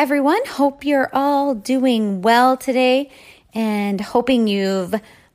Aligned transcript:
Everyone, 0.00 0.40
hope 0.46 0.82
you're 0.82 1.10
all 1.12 1.54
doing 1.54 2.22
well 2.22 2.56
today 2.56 3.10
and 3.52 4.00
hoping 4.00 4.48
you've 4.48 4.94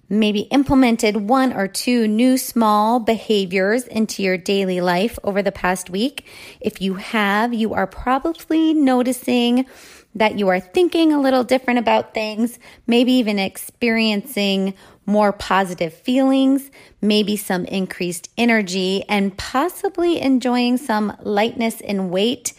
maybe 0.09 0.39
implemented 0.39 1.15
one 1.15 1.53
or 1.53 1.67
two 1.67 2.07
new 2.07 2.35
small 2.35 2.99
behaviors 2.99 3.83
into 3.85 4.23
your 4.23 4.39
daily 4.39 4.81
life 4.81 5.19
over 5.23 5.43
the 5.43 5.51
past 5.51 5.91
week. 5.91 6.25
If 6.59 6.81
you 6.81 6.95
have, 6.95 7.53
you 7.53 7.75
are 7.75 7.85
probably 7.85 8.73
noticing 8.73 9.67
that 10.15 10.39
you 10.39 10.47
are 10.47 10.59
thinking 10.59 11.13
a 11.13 11.21
little 11.21 11.43
different 11.43 11.77
about 11.77 12.15
things, 12.15 12.57
maybe 12.87 13.11
even 13.11 13.37
experiencing 13.37 14.73
more 15.05 15.31
positive 15.31 15.93
feelings, 15.93 16.71
maybe 17.01 17.37
some 17.37 17.65
increased 17.65 18.31
energy, 18.35 19.03
and 19.07 19.37
possibly 19.37 20.19
enjoying 20.19 20.77
some 20.77 21.15
lightness 21.21 21.81
in 21.81 22.09
weight 22.09 22.53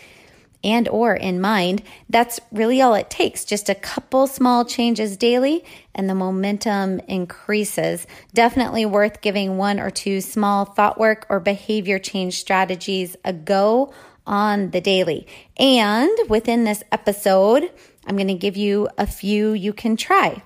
and 0.67 0.89
or 0.89 1.15
in 1.15 1.41
mind 1.41 1.81
that's 2.11 2.41
really 2.51 2.83
all 2.83 2.95
it 2.95 3.09
takes 3.09 3.45
just 3.45 3.69
a 3.69 3.75
couple 3.75 4.27
small 4.27 4.65
changes 4.65 5.17
daily 5.17 5.65
and 5.95 6.11
the 6.11 6.15
momentum 6.15 6.99
increases. 7.09 8.07
Definitely 8.35 8.85
worth 8.85 9.23
giving 9.23 9.57
one 9.57 9.79
or 9.79 9.91
two 9.91 10.21
small 10.21 10.65
thought 10.65 10.99
work 10.99 11.25
or 11.31 11.41
behavior 11.41 11.99
change 12.01 12.39
strategies 12.41 13.17
a 13.25 13.33
go 13.33 13.95
on 14.27 14.71
the 14.73 14.81
daily. 14.81 15.27
And 15.57 16.11
within 16.29 16.65
this 16.65 16.83
episode 16.91 17.71
i'm 18.07 18.17
going 18.17 18.29
to 18.29 18.35
give 18.35 18.57
you 18.57 18.89
a 18.99 19.07
few 19.07 19.53
you 19.53 19.73
can 19.73 19.97
try. 19.97 20.43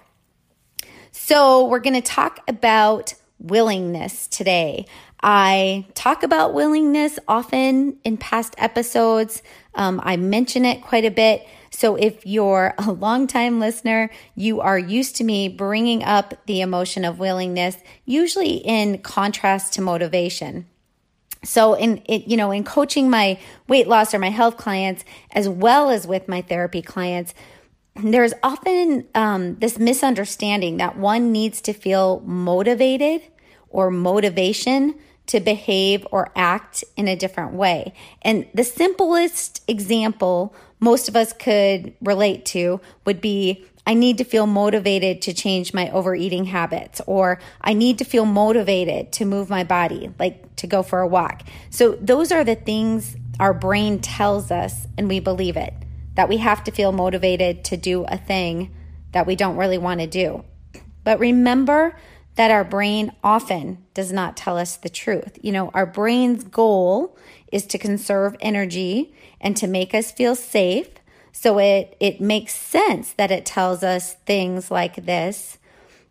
So 1.12 1.66
we're 1.66 1.80
going 1.80 2.00
to 2.00 2.02
talk 2.02 2.40
about 2.46 3.14
willingness 3.38 4.26
today. 4.26 4.86
I 5.22 5.86
talk 5.94 6.22
about 6.22 6.54
willingness 6.54 7.18
often 7.28 7.98
in 8.04 8.16
past 8.16 8.54
episodes. 8.58 9.42
Um, 9.74 10.00
I 10.02 10.16
mention 10.16 10.64
it 10.64 10.82
quite 10.82 11.04
a 11.04 11.10
bit. 11.10 11.46
So 11.70 11.96
if 11.96 12.26
you're 12.26 12.74
a 12.78 12.92
longtime 12.92 13.60
listener, 13.60 14.10
you 14.34 14.60
are 14.60 14.78
used 14.78 15.16
to 15.16 15.24
me 15.24 15.48
bringing 15.48 16.02
up 16.02 16.34
the 16.46 16.60
emotion 16.60 17.04
of 17.04 17.18
willingness, 17.18 17.76
usually 18.04 18.56
in 18.56 18.98
contrast 18.98 19.72
to 19.74 19.82
motivation. 19.82 20.66
So 21.42 21.74
in 21.74 22.02
it, 22.04 22.26
you 22.26 22.36
know, 22.36 22.50
in 22.50 22.64
coaching 22.64 23.08
my 23.08 23.38
weight 23.66 23.88
loss 23.88 24.12
or 24.12 24.18
my 24.18 24.28
health 24.28 24.56
clients, 24.58 25.04
as 25.30 25.48
well 25.48 25.88
as 25.88 26.06
with 26.06 26.28
my 26.28 26.42
therapy 26.42 26.82
clients, 26.82 27.32
there's 27.96 28.34
often 28.42 29.06
um, 29.14 29.56
this 29.56 29.78
misunderstanding 29.78 30.76
that 30.76 30.96
one 30.96 31.32
needs 31.32 31.60
to 31.62 31.72
feel 31.72 32.20
motivated 32.20 33.22
or 33.68 33.90
motivation 33.90 34.94
to 35.30 35.38
behave 35.38 36.04
or 36.10 36.32
act 36.34 36.82
in 36.96 37.06
a 37.06 37.14
different 37.14 37.52
way. 37.52 37.94
And 38.22 38.48
the 38.52 38.64
simplest 38.64 39.62
example 39.68 40.52
most 40.80 41.08
of 41.08 41.14
us 41.14 41.32
could 41.32 41.94
relate 42.00 42.44
to 42.46 42.80
would 43.04 43.20
be 43.20 43.64
I 43.86 43.94
need 43.94 44.18
to 44.18 44.24
feel 44.24 44.46
motivated 44.46 45.22
to 45.22 45.32
change 45.32 45.72
my 45.72 45.90
overeating 45.90 46.46
habits, 46.46 47.00
or 47.06 47.38
I 47.60 47.72
need 47.72 47.98
to 47.98 48.04
feel 48.04 48.26
motivated 48.26 49.12
to 49.12 49.24
move 49.24 49.48
my 49.48 49.64
body, 49.64 50.12
like 50.18 50.56
to 50.56 50.66
go 50.66 50.82
for 50.82 51.00
a 51.00 51.06
walk. 51.06 51.42
So, 51.70 51.92
those 51.92 52.30
are 52.30 52.44
the 52.44 52.56
things 52.56 53.16
our 53.38 53.54
brain 53.54 54.00
tells 54.00 54.50
us, 54.50 54.86
and 54.98 55.08
we 55.08 55.18
believe 55.18 55.56
it 55.56 55.74
that 56.14 56.28
we 56.28 56.38
have 56.38 56.62
to 56.64 56.72
feel 56.72 56.92
motivated 56.92 57.64
to 57.64 57.76
do 57.76 58.04
a 58.04 58.18
thing 58.18 58.74
that 59.12 59.26
we 59.26 59.36
don't 59.36 59.56
really 59.56 59.78
want 59.78 60.00
to 60.00 60.06
do. 60.06 60.44
But 61.04 61.18
remember 61.18 61.96
that 62.36 62.50
our 62.50 62.64
brain 62.64 63.12
often 63.22 63.78
does 63.94 64.12
not 64.12 64.36
tell 64.36 64.56
us 64.56 64.76
the 64.76 64.88
truth. 64.88 65.38
You 65.42 65.52
know, 65.52 65.70
our 65.74 65.86
brain's 65.86 66.44
goal 66.44 67.16
is 67.52 67.66
to 67.66 67.78
conserve 67.78 68.36
energy 68.40 69.14
and 69.40 69.56
to 69.56 69.66
make 69.66 69.94
us 69.94 70.12
feel 70.12 70.34
safe. 70.34 70.88
So 71.32 71.58
it 71.58 71.96
it 72.00 72.20
makes 72.20 72.54
sense 72.54 73.12
that 73.12 73.30
it 73.30 73.46
tells 73.46 73.82
us 73.82 74.14
things 74.26 74.70
like 74.70 75.06
this. 75.06 75.58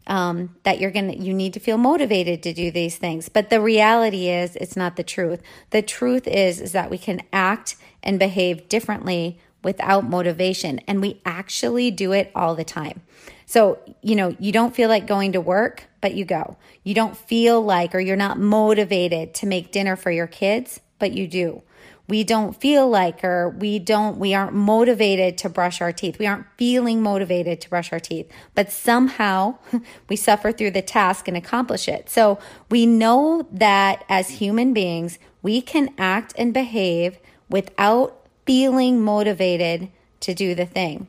Um, 0.08 0.56
that 0.64 0.80
you're 0.80 0.90
gonna 0.90 1.14
you 1.14 1.36
need 1.36 1.54
to 1.54 1.60
feel 1.60 1.78
motivated 1.78 2.42
to 2.42 2.52
do 2.52 2.72
these 2.72 2.98
things 2.98 3.30
but 3.30 3.52
the 3.52 3.62
reality 3.62 4.28
is 4.28 4.56
it's 4.56 4.76
not 4.76 4.96
the 4.96 5.04
truth 5.04 5.40
the 5.70 5.84
truth 5.84 6.28
is 6.28 6.60
is 6.60 6.72
that 6.72 6.90
we 6.90 6.98
can 6.98 7.22
act 7.32 7.76
and 8.02 8.18
behave 8.18 8.68
differently 8.70 9.38
without 9.64 10.10
motivation 10.10 10.80
and 10.88 11.02
we 11.02 11.22
actually 11.26 11.92
do 11.92 12.12
it 12.12 12.32
all 12.36 12.56
the 12.56 12.64
time 12.64 13.02
so, 13.50 13.80
you 14.04 14.16
know, 14.16 14.36
you 14.38 14.52
don't 14.52 14.76
feel 14.76 14.90
like 14.90 15.08
going 15.08 15.32
to 15.32 15.42
work, 15.42 15.86
but 16.02 16.14
you 16.14 16.24
go. 16.24 16.56
You 16.84 16.94
don't 16.94 17.18
feel 17.18 17.60
like 17.60 17.96
or 17.96 18.00
you're 18.00 18.16
not 18.16 18.38
motivated 18.38 19.34
to 19.34 19.48
make 19.48 19.72
dinner 19.72 19.96
for 19.96 20.12
your 20.12 20.28
kids, 20.28 20.82
but 21.00 21.14
you 21.14 21.28
do. 21.28 21.64
We 22.08 22.24
don't 22.24 22.56
feel 22.56 22.88
like 22.88 23.24
or 23.24 23.50
we 23.50 23.80
don't 23.80 24.20
we 24.20 24.36
aren't 24.36 24.54
motivated 24.54 25.40
to 25.40 25.50
brush 25.50 25.82
our 25.82 25.92
teeth. 25.92 26.20
We 26.20 26.28
aren't 26.28 26.46
feeling 26.58 27.02
motivated 27.02 27.60
to 27.62 27.70
brush 27.70 27.92
our 27.92 28.00
teeth, 28.00 28.32
but 28.54 28.72
somehow 28.72 29.58
we 30.10 30.16
suffer 30.16 30.52
through 30.52 30.72
the 30.72 30.84
task 30.84 31.28
and 31.28 31.36
accomplish 31.36 31.88
it. 31.88 32.08
So, 32.08 32.38
we 32.70 32.86
know 32.86 33.48
that 33.52 34.06
as 34.10 34.30
human 34.30 34.74
beings, 34.74 35.18
we 35.42 35.60
can 35.60 35.90
act 35.98 36.36
and 36.38 36.54
behave 36.54 37.18
without 37.50 38.19
feeling 38.50 39.00
motivated 39.00 39.90
to 40.20 40.34
do 40.34 40.56
the 40.56 40.66
thing. 40.66 41.06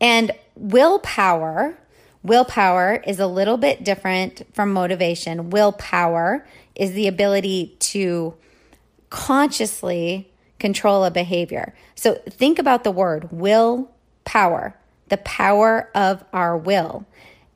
And 0.00 0.30
willpower, 0.54 1.76
willpower 2.22 3.02
is 3.04 3.18
a 3.18 3.26
little 3.26 3.56
bit 3.56 3.82
different 3.82 4.46
from 4.52 4.72
motivation. 4.72 5.50
Willpower 5.50 6.46
is 6.76 6.92
the 6.92 7.08
ability 7.08 7.74
to 7.80 8.34
consciously 9.10 10.30
control 10.60 11.04
a 11.04 11.10
behavior. 11.10 11.74
So 11.96 12.14
think 12.30 12.60
about 12.60 12.84
the 12.84 12.92
word 12.92 13.32
willpower, 13.32 14.76
the 15.08 15.16
power 15.16 15.90
of 15.96 16.24
our 16.32 16.56
will. 16.56 17.06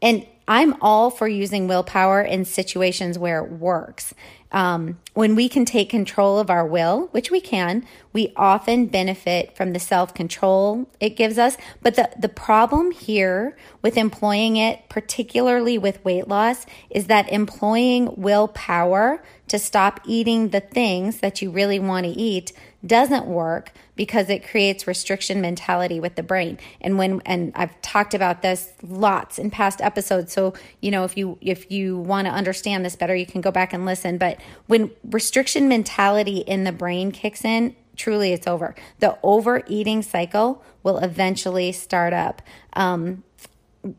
And 0.03 0.27
I'm 0.49 0.75
all 0.81 1.11
for 1.11 1.29
using 1.29 1.69
willpower 1.69 2.23
in 2.23 2.45
situations 2.45 3.21
where 3.21 3.45
it 3.45 3.53
works. 3.53 4.15
Um, 4.51 4.99
when 5.13 5.35
we 5.35 5.49
can 5.49 5.65
take 5.65 5.91
control 5.91 6.39
of 6.39 6.49
our 6.49 6.67
will, 6.67 7.09
which 7.11 7.31
we 7.31 7.41
can, 7.41 7.85
we 8.13 8.33
often 8.35 8.87
benefit 8.87 9.55
from 9.57 9.73
the 9.73 9.79
self 9.79 10.15
control 10.15 10.89
it 11.01 11.17
gives 11.17 11.39
us. 11.39 11.57
But 11.83 11.97
the, 11.97 12.11
the 12.19 12.29
problem 12.29 12.91
here 12.91 13.57
with 13.83 13.97
employing 13.97 14.57
it, 14.57 14.89
particularly 14.89 15.77
with 15.77 16.05
weight 16.05 16.29
loss, 16.29 16.65
is 16.89 17.09
that 17.09 17.31
employing 17.31 18.15
willpower 18.17 19.23
to 19.49 19.59
stop 19.59 20.01
eating 20.07 20.49
the 20.49 20.61
things 20.61 21.21
that 21.21 21.43
you 21.43 21.51
really 21.51 21.79
want 21.79 22.05
to 22.05 22.13
eat 22.13 22.53
doesn't 22.87 23.27
work 23.27 23.73
because 23.97 24.31
it 24.31 24.47
creates 24.49 24.87
restriction 24.87 25.41
mentality 25.41 25.99
with 25.99 26.15
the 26.15 26.23
brain. 26.23 26.59
And 26.81 26.97
when 26.97 27.21
and 27.27 27.53
I've 27.57 27.81
talked 27.83 28.15
about 28.15 28.43
this 28.43 28.73
lots 28.83 29.39
in 29.39 29.51
past 29.51 29.81
episodes. 29.81 30.33
So, 30.33 30.55
you 30.81 30.91
know, 30.91 31.05
if 31.05 31.17
you 31.17 31.39
if 31.41 31.71
you 31.71 31.99
want 31.99 32.27
to 32.27 32.33
understand 32.33 32.85
this 32.85 32.95
better, 32.95 33.17
you 33.17 33.27
can 33.27 33.41
go 33.41 33.51
back 33.51 33.73
and 33.73 33.85
listen. 33.85 34.17
But 34.17 34.41
when 34.67 34.93
restriction 35.05 35.69
mentality 35.69 36.39
in 36.39 36.65
the 36.65 36.73
brain 36.73 37.11
kicks 37.11 37.45
in, 37.45 37.75
truly 37.97 38.33
it's 38.33 38.47
over. 38.47 38.75
The 39.01 39.19
overeating 39.23 40.03
cycle 40.03 40.63
will 40.83 40.99
eventually 40.99 41.73
start 41.73 42.13
up. 42.13 42.43
Um, 42.75 43.25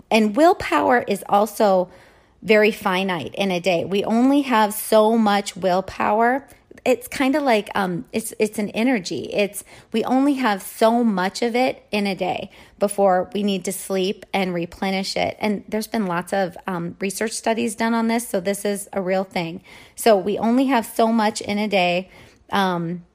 and 0.09 0.35
willpower 0.35 1.03
is 1.07 1.23
also 1.27 1.89
very 2.41 2.71
finite 2.71 3.35
in 3.35 3.51
a 3.51 3.59
day. 3.59 3.83
We 3.83 4.03
only 4.05 4.41
have 4.43 4.73
so 4.73 5.17
much 5.17 5.57
willpower 5.57 6.47
it's 6.85 7.07
kind 7.07 7.35
of 7.35 7.43
like 7.43 7.69
um 7.75 8.05
it's 8.11 8.33
it's 8.39 8.59
an 8.59 8.69
energy. 8.69 9.29
It's 9.33 9.63
we 9.91 10.03
only 10.03 10.35
have 10.35 10.61
so 10.61 11.03
much 11.03 11.41
of 11.41 11.55
it 11.55 11.85
in 11.91 12.07
a 12.07 12.15
day 12.15 12.49
before 12.77 13.29
we 13.33 13.43
need 13.43 13.65
to 13.65 13.71
sleep 13.71 14.25
and 14.33 14.53
replenish 14.53 15.15
it. 15.17 15.37
And 15.39 15.63
there's 15.67 15.87
been 15.87 16.05
lots 16.05 16.31
of 16.33 16.57
um, 16.67 16.95
research 16.99 17.31
studies 17.31 17.75
done 17.75 17.93
on 17.93 18.07
this 18.07 18.27
so 18.27 18.39
this 18.39 18.63
is 18.63 18.87
a 18.93 19.01
real 19.01 19.23
thing. 19.23 19.61
So 19.95 20.17
we 20.17 20.37
only 20.37 20.65
have 20.65 20.85
so 20.85 21.11
much 21.11 21.41
in 21.41 21.57
a 21.57 21.67
day 21.67 22.09
um, 22.51 23.05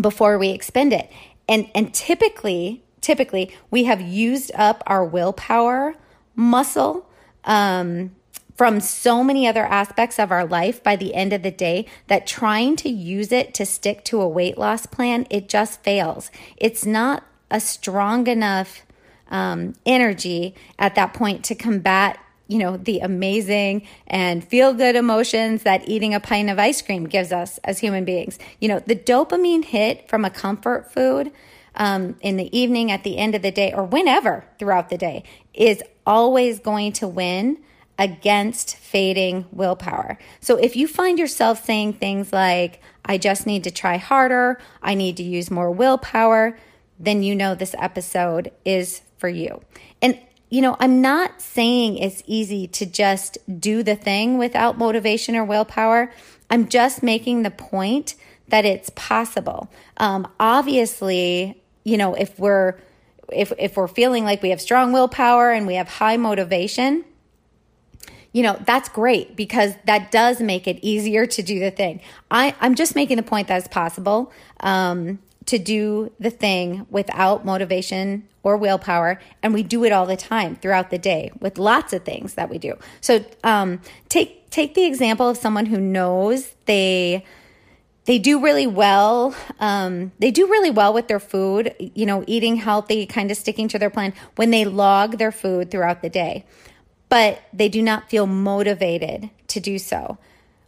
before 0.00 0.38
we 0.38 0.50
expend 0.50 0.92
it. 0.92 1.10
And 1.48 1.70
and 1.74 1.94
typically 1.94 2.82
typically 3.00 3.54
we 3.70 3.84
have 3.84 4.00
used 4.00 4.50
up 4.54 4.82
our 4.86 5.04
willpower 5.04 5.94
muscle 6.34 7.08
um, 7.44 8.15
from 8.56 8.80
so 8.80 9.22
many 9.22 9.46
other 9.46 9.64
aspects 9.64 10.18
of 10.18 10.32
our 10.32 10.46
life 10.46 10.82
by 10.82 10.96
the 10.96 11.14
end 11.14 11.32
of 11.32 11.42
the 11.42 11.50
day 11.50 11.86
that 12.08 12.26
trying 12.26 12.74
to 12.76 12.88
use 12.88 13.30
it 13.30 13.52
to 13.54 13.66
stick 13.66 14.02
to 14.04 14.20
a 14.20 14.28
weight 14.28 14.56
loss 14.56 14.86
plan, 14.86 15.26
it 15.30 15.48
just 15.48 15.82
fails. 15.82 16.30
It's 16.56 16.86
not 16.86 17.22
a 17.50 17.60
strong 17.60 18.26
enough 18.26 18.82
um, 19.30 19.74
energy 19.84 20.54
at 20.78 20.94
that 20.94 21.12
point 21.12 21.44
to 21.44 21.54
combat 21.54 22.18
you 22.48 22.58
know 22.58 22.76
the 22.76 23.00
amazing 23.00 23.84
and 24.06 24.44
feel 24.44 24.72
good 24.72 24.94
emotions 24.94 25.64
that 25.64 25.88
eating 25.88 26.14
a 26.14 26.20
pint 26.20 26.48
of 26.48 26.60
ice 26.60 26.80
cream 26.80 27.04
gives 27.08 27.32
us 27.32 27.58
as 27.64 27.80
human 27.80 28.04
beings 28.04 28.38
you 28.60 28.68
know 28.68 28.78
the 28.78 28.94
dopamine 28.94 29.64
hit 29.64 30.08
from 30.08 30.24
a 30.24 30.30
comfort 30.30 30.92
food 30.92 31.32
um, 31.74 32.16
in 32.20 32.36
the 32.36 32.56
evening 32.56 32.92
at 32.92 33.02
the 33.02 33.18
end 33.18 33.34
of 33.34 33.42
the 33.42 33.50
day 33.50 33.72
or 33.72 33.84
whenever 33.84 34.44
throughout 34.60 34.90
the 34.90 34.96
day 34.96 35.24
is 35.54 35.82
always 36.06 36.60
going 36.60 36.92
to 36.92 37.08
win 37.08 37.58
against 37.98 38.76
fading 38.76 39.46
willpower. 39.50 40.18
So 40.40 40.56
if 40.56 40.76
you 40.76 40.86
find 40.86 41.18
yourself 41.18 41.64
saying 41.64 41.94
things 41.94 42.32
like, 42.32 42.80
I 43.04 43.18
just 43.18 43.46
need 43.46 43.64
to 43.64 43.70
try 43.70 43.96
harder, 43.96 44.60
I 44.82 44.94
need 44.94 45.16
to 45.18 45.22
use 45.22 45.50
more 45.50 45.70
willpower, 45.70 46.58
then 46.98 47.22
you 47.22 47.34
know 47.34 47.54
this 47.54 47.74
episode 47.78 48.52
is 48.64 49.02
for 49.18 49.28
you. 49.28 49.62
And, 50.02 50.18
you 50.50 50.60
know, 50.60 50.76
I'm 50.78 51.00
not 51.00 51.40
saying 51.40 51.98
it's 51.98 52.22
easy 52.26 52.66
to 52.68 52.86
just 52.86 53.38
do 53.60 53.82
the 53.82 53.96
thing 53.96 54.38
without 54.38 54.78
motivation 54.78 55.36
or 55.36 55.44
willpower. 55.44 56.12
I'm 56.50 56.68
just 56.68 57.02
making 57.02 57.42
the 57.42 57.50
point 57.50 58.14
that 58.48 58.64
it's 58.64 58.90
possible. 58.90 59.70
Um, 59.96 60.28
obviously, 60.38 61.62
you 61.84 61.96
know, 61.96 62.14
if 62.14 62.38
we're 62.38 62.74
if 63.32 63.52
if 63.58 63.76
we're 63.76 63.88
feeling 63.88 64.24
like 64.24 64.42
we 64.42 64.50
have 64.50 64.60
strong 64.60 64.92
willpower 64.92 65.50
and 65.50 65.66
we 65.66 65.74
have 65.74 65.88
high 65.88 66.16
motivation, 66.16 67.04
you 68.36 68.42
know, 68.42 68.60
that's 68.66 68.90
great 68.90 69.34
because 69.34 69.72
that 69.86 70.10
does 70.10 70.42
make 70.42 70.68
it 70.68 70.78
easier 70.82 71.24
to 71.24 71.42
do 71.42 71.58
the 71.58 71.70
thing. 71.70 72.02
I, 72.30 72.54
I'm 72.60 72.74
just 72.74 72.94
making 72.94 73.16
the 73.16 73.22
point 73.22 73.48
that 73.48 73.56
it's 73.56 73.66
possible 73.66 74.30
um, 74.60 75.20
to 75.46 75.56
do 75.56 76.12
the 76.20 76.28
thing 76.28 76.86
without 76.90 77.46
motivation 77.46 78.28
or 78.42 78.58
willpower. 78.58 79.22
And 79.42 79.54
we 79.54 79.62
do 79.62 79.84
it 79.84 79.92
all 79.92 80.04
the 80.04 80.18
time 80.18 80.54
throughout 80.56 80.90
the 80.90 80.98
day 80.98 81.32
with 81.40 81.56
lots 81.56 81.94
of 81.94 82.04
things 82.04 82.34
that 82.34 82.50
we 82.50 82.58
do. 82.58 82.74
So 83.00 83.24
um, 83.42 83.80
take, 84.10 84.50
take 84.50 84.74
the 84.74 84.84
example 84.84 85.30
of 85.30 85.38
someone 85.38 85.64
who 85.64 85.80
knows 85.80 86.54
they 86.66 87.24
they 88.04 88.18
do 88.20 88.40
really 88.40 88.68
well. 88.68 89.34
Um, 89.58 90.12
they 90.20 90.30
do 90.30 90.46
really 90.46 90.70
well 90.70 90.92
with 90.92 91.08
their 91.08 91.18
food, 91.18 91.74
you 91.80 92.06
know, 92.06 92.22
eating 92.28 92.54
healthy, 92.54 93.04
kind 93.04 93.32
of 93.32 93.36
sticking 93.36 93.66
to 93.68 93.80
their 93.80 93.90
plan 93.90 94.12
when 94.36 94.52
they 94.52 94.64
log 94.64 95.18
their 95.18 95.32
food 95.32 95.72
throughout 95.72 96.02
the 96.02 96.08
day 96.08 96.44
but 97.08 97.42
they 97.52 97.68
do 97.68 97.82
not 97.82 98.10
feel 98.10 98.26
motivated 98.26 99.30
to 99.48 99.60
do 99.60 99.78
so. 99.78 100.18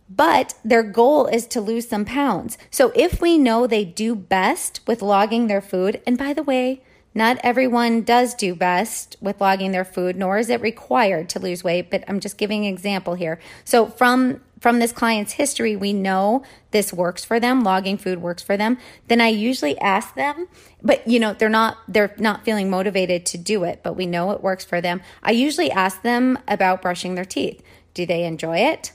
But 0.08 0.55
their 0.64 0.82
goal 0.82 1.26
is 1.26 1.46
to 1.49 1.61
lose 1.61 1.88
some 1.88 2.05
pounds. 2.05 2.56
So 2.70 2.93
if 2.94 3.20
we 3.20 3.37
know 3.37 3.67
they 3.67 3.85
do 3.85 4.14
best 4.14 4.81
with 4.87 5.02
logging 5.02 5.46
their 5.46 5.61
food, 5.61 6.00
and 6.06 6.17
by 6.17 6.32
the 6.32 6.43
way, 6.43 6.82
not 7.14 7.38
everyone 7.43 8.02
does 8.02 8.35
do 8.35 8.55
best 8.55 9.17
with 9.20 9.40
logging 9.40 9.73
their 9.73 9.85
food, 9.85 10.17
nor 10.17 10.38
is 10.38 10.49
it 10.50 10.61
required 10.61 11.29
to 11.31 11.40
lose 11.40 11.64
weight, 11.64 11.90
but 11.90 12.05
I'm 12.06 12.20
just 12.20 12.38
giving 12.38 12.64
an 12.64 12.73
example 12.73 13.14
here. 13.14 13.38
So 13.64 13.87
from 13.87 14.40
from 14.61 14.79
this 14.79 14.93
client's 14.93 15.33
history, 15.33 15.77
we 15.77 15.93
know 15.93 16.43
this 16.71 16.93
works 16.93 17.25
for 17.25 17.39
them, 17.39 17.63
logging 17.63 17.97
food 17.97 18.21
works 18.21 18.43
for 18.43 18.57
them, 18.57 18.79
then 19.07 19.21
I 19.21 19.29
usually 19.29 19.79
ask 19.79 20.15
them, 20.15 20.49
but 20.83 21.07
you 21.07 21.19
know, 21.21 21.35
they're 21.35 21.49
not 21.49 21.79
they're 21.89 22.15
not 22.19 22.45
feeling 22.45 22.71
motivated 22.71 23.27
to 23.27 23.39
do 23.39 23.65
it, 23.65 23.81
but 23.83 23.97
we 23.97 24.07
know 24.07 24.31
it 24.33 24.43
works 24.43 24.65
for 24.65 24.81
them. 24.81 25.01
I 25.23 25.33
usually 25.33 25.71
ask 25.71 26.03
them 26.03 26.39
about 26.49 26.83
brushing 26.83 27.15
their 27.15 27.25
teeth. 27.25 27.63
Do 27.95 28.07
they 28.07 28.25
enjoy 28.25 28.59
it? 28.59 28.93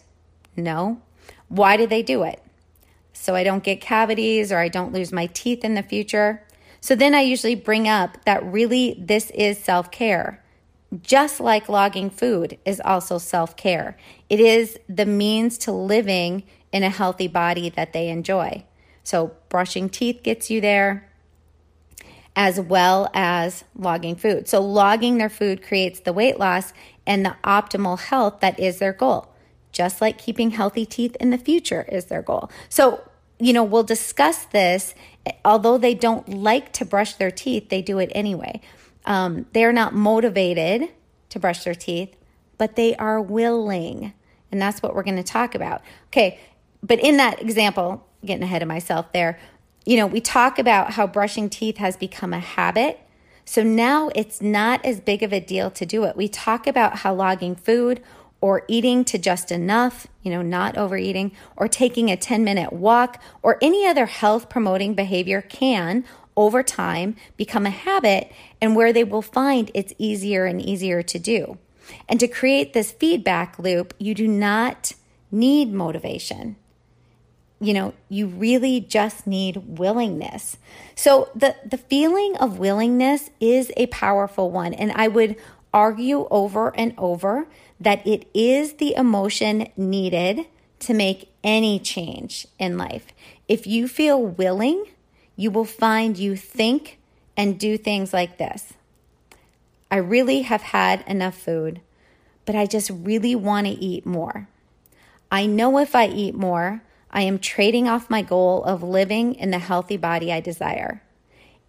No. 0.55 1.01
Why 1.47 1.77
do 1.77 1.87
they 1.87 2.03
do 2.03 2.23
it? 2.23 2.41
So 3.13 3.35
I 3.35 3.43
don't 3.43 3.63
get 3.63 3.79
cavities 3.79 4.51
or 4.51 4.57
I 4.57 4.67
don't 4.67 4.93
lose 4.93 5.11
my 5.11 5.27
teeth 5.27 5.63
in 5.63 5.75
the 5.75 5.83
future. 5.83 6.45
So 6.81 6.95
then 6.95 7.15
I 7.15 7.21
usually 7.21 7.55
bring 7.55 7.87
up 7.87 8.23
that 8.25 8.43
really 8.43 8.97
this 8.99 9.29
is 9.31 9.57
self-care 9.57 10.42
just 11.01 11.39
like 11.39 11.69
logging 11.69 12.09
food 12.09 12.57
is 12.65 12.81
also 12.83 13.17
self 13.17 13.55
care. 13.55 13.97
It 14.29 14.39
is 14.39 14.77
the 14.87 15.05
means 15.05 15.57
to 15.59 15.71
living 15.71 16.43
in 16.71 16.83
a 16.83 16.89
healthy 16.89 17.27
body 17.27 17.69
that 17.69 17.93
they 17.93 18.09
enjoy. 18.09 18.65
So, 19.03 19.31
brushing 19.49 19.89
teeth 19.89 20.21
gets 20.23 20.49
you 20.49 20.61
there, 20.61 21.09
as 22.35 22.59
well 22.59 23.09
as 23.13 23.63
logging 23.75 24.15
food. 24.15 24.47
So, 24.47 24.61
logging 24.61 25.17
their 25.17 25.29
food 25.29 25.61
creates 25.61 25.99
the 25.99 26.13
weight 26.13 26.39
loss 26.39 26.73
and 27.05 27.25
the 27.25 27.35
optimal 27.43 27.99
health 27.99 28.39
that 28.39 28.59
is 28.59 28.79
their 28.79 28.93
goal, 28.93 29.33
just 29.71 29.99
like 29.99 30.17
keeping 30.17 30.51
healthy 30.51 30.85
teeth 30.85 31.15
in 31.19 31.31
the 31.31 31.37
future 31.37 31.85
is 31.89 32.05
their 32.05 32.21
goal. 32.21 32.49
So, 32.69 33.01
you 33.39 33.51
know, 33.51 33.63
we'll 33.63 33.83
discuss 33.83 34.45
this. 34.45 34.95
Although 35.43 35.77
they 35.77 35.95
don't 35.95 36.29
like 36.29 36.71
to 36.73 36.85
brush 36.85 37.15
their 37.15 37.31
teeth, 37.31 37.69
they 37.69 37.81
do 37.81 37.99
it 37.99 38.11
anyway. 38.13 38.61
Um, 39.05 39.45
they're 39.53 39.73
not 39.73 39.93
motivated 39.93 40.89
to 41.29 41.39
brush 41.39 41.63
their 41.63 41.75
teeth, 41.75 42.15
but 42.57 42.75
they 42.75 42.95
are 42.95 43.21
willing. 43.21 44.13
And 44.51 44.61
that's 44.61 44.81
what 44.81 44.95
we're 44.95 45.03
going 45.03 45.17
to 45.17 45.23
talk 45.23 45.55
about. 45.55 45.81
Okay. 46.07 46.39
But 46.81 46.99
in 46.99 47.17
that 47.17 47.41
example, 47.41 48.07
getting 48.25 48.43
ahead 48.43 48.61
of 48.61 48.67
myself 48.67 49.11
there, 49.13 49.39
you 49.85 49.97
know, 49.97 50.07
we 50.07 50.21
talk 50.21 50.59
about 50.59 50.91
how 50.91 51.07
brushing 51.07 51.49
teeth 51.49 51.77
has 51.77 51.97
become 51.97 52.33
a 52.33 52.39
habit. 52.39 52.99
So 53.45 53.63
now 53.63 54.09
it's 54.15 54.41
not 54.41 54.85
as 54.85 55.01
big 55.01 55.23
of 55.23 55.33
a 55.33 55.39
deal 55.39 55.69
to 55.71 55.85
do 55.85 56.05
it. 56.05 56.15
We 56.15 56.27
talk 56.27 56.67
about 56.67 56.99
how 56.99 57.13
logging 57.13 57.55
food 57.55 58.01
or 58.39 58.63
eating 58.67 59.05
to 59.05 59.17
just 59.17 59.51
enough, 59.51 60.07
you 60.21 60.29
know, 60.29 60.41
not 60.41 60.77
overeating, 60.77 61.31
or 61.55 61.67
taking 61.69 62.11
a 62.11 62.17
10 62.17 62.43
minute 62.43 62.73
walk, 62.73 63.21
or 63.41 63.57
any 63.61 63.87
other 63.87 64.05
health 64.05 64.49
promoting 64.49 64.93
behavior 64.93 65.41
can 65.41 66.03
over 66.35 66.63
time 66.63 67.15
become 67.37 67.65
a 67.65 67.71
habit 67.71 68.31
and 68.61 68.75
where 68.75 68.93
they 68.93 69.03
will 69.03 69.21
find 69.21 69.71
it's 69.73 69.93
easier 69.97 70.45
and 70.45 70.61
easier 70.61 71.01
to 71.03 71.19
do. 71.19 71.57
And 72.07 72.19
to 72.19 72.27
create 72.27 72.73
this 72.73 72.91
feedback 72.91 73.59
loop, 73.59 73.93
you 73.97 74.13
do 74.13 74.27
not 74.27 74.93
need 75.31 75.73
motivation. 75.73 76.55
You 77.59 77.73
know, 77.73 77.93
you 78.09 78.27
really 78.27 78.81
just 78.81 79.25
need 79.25 79.77
willingness. 79.79 80.57
So 80.95 81.29
the, 81.33 81.55
the 81.65 81.77
feeling 81.77 82.35
of 82.37 82.59
willingness 82.59 83.29
is 83.39 83.71
a 83.77 83.87
powerful 83.87 84.51
one. 84.51 84.73
And 84.73 84.91
I 84.93 85.07
would 85.07 85.35
argue 85.73 86.27
over 86.29 86.75
and 86.75 86.93
over 86.97 87.47
that 87.79 88.05
it 88.05 88.27
is 88.33 88.73
the 88.73 88.95
emotion 88.95 89.67
needed 89.75 90.45
to 90.79 90.93
make 90.93 91.29
any 91.43 91.79
change 91.79 92.47
in 92.59 92.77
life. 92.77 93.07
If 93.47 93.65
you 93.65 93.87
feel 93.87 94.21
willing, 94.21 94.85
you 95.35 95.51
will 95.51 95.65
find 95.65 96.17
you 96.17 96.35
think 96.35 96.99
and 97.35 97.59
do 97.59 97.77
things 97.77 98.13
like 98.13 98.37
this. 98.37 98.73
I 99.89 99.97
really 99.97 100.41
have 100.41 100.61
had 100.61 101.03
enough 101.07 101.37
food, 101.37 101.81
but 102.45 102.55
I 102.55 102.65
just 102.65 102.89
really 102.89 103.35
want 103.35 103.67
to 103.67 103.73
eat 103.73 104.05
more. 104.05 104.47
I 105.31 105.45
know 105.45 105.77
if 105.79 105.95
I 105.95 106.07
eat 106.07 106.35
more, 106.35 106.83
I 107.11 107.21
am 107.21 107.39
trading 107.39 107.87
off 107.87 108.09
my 108.09 108.21
goal 108.21 108.63
of 108.63 108.83
living 108.83 109.35
in 109.35 109.51
the 109.51 109.59
healthy 109.59 109.97
body 109.97 110.31
I 110.31 110.39
desire. 110.39 111.03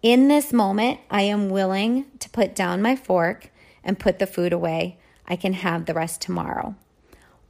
In 0.01 0.27
this 0.27 0.53
moment, 0.53 0.99
I 1.09 1.23
am 1.23 1.49
willing 1.49 2.05
to 2.19 2.29
put 2.29 2.55
down 2.55 2.81
my 2.81 2.95
fork 2.95 3.49
and 3.83 3.99
put 3.99 4.19
the 4.19 4.27
food 4.27 4.53
away. 4.53 4.97
I 5.27 5.35
can 5.35 5.53
have 5.53 5.85
the 5.85 5.93
rest 5.93 6.21
tomorrow. 6.21 6.75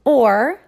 Or, 0.04 0.60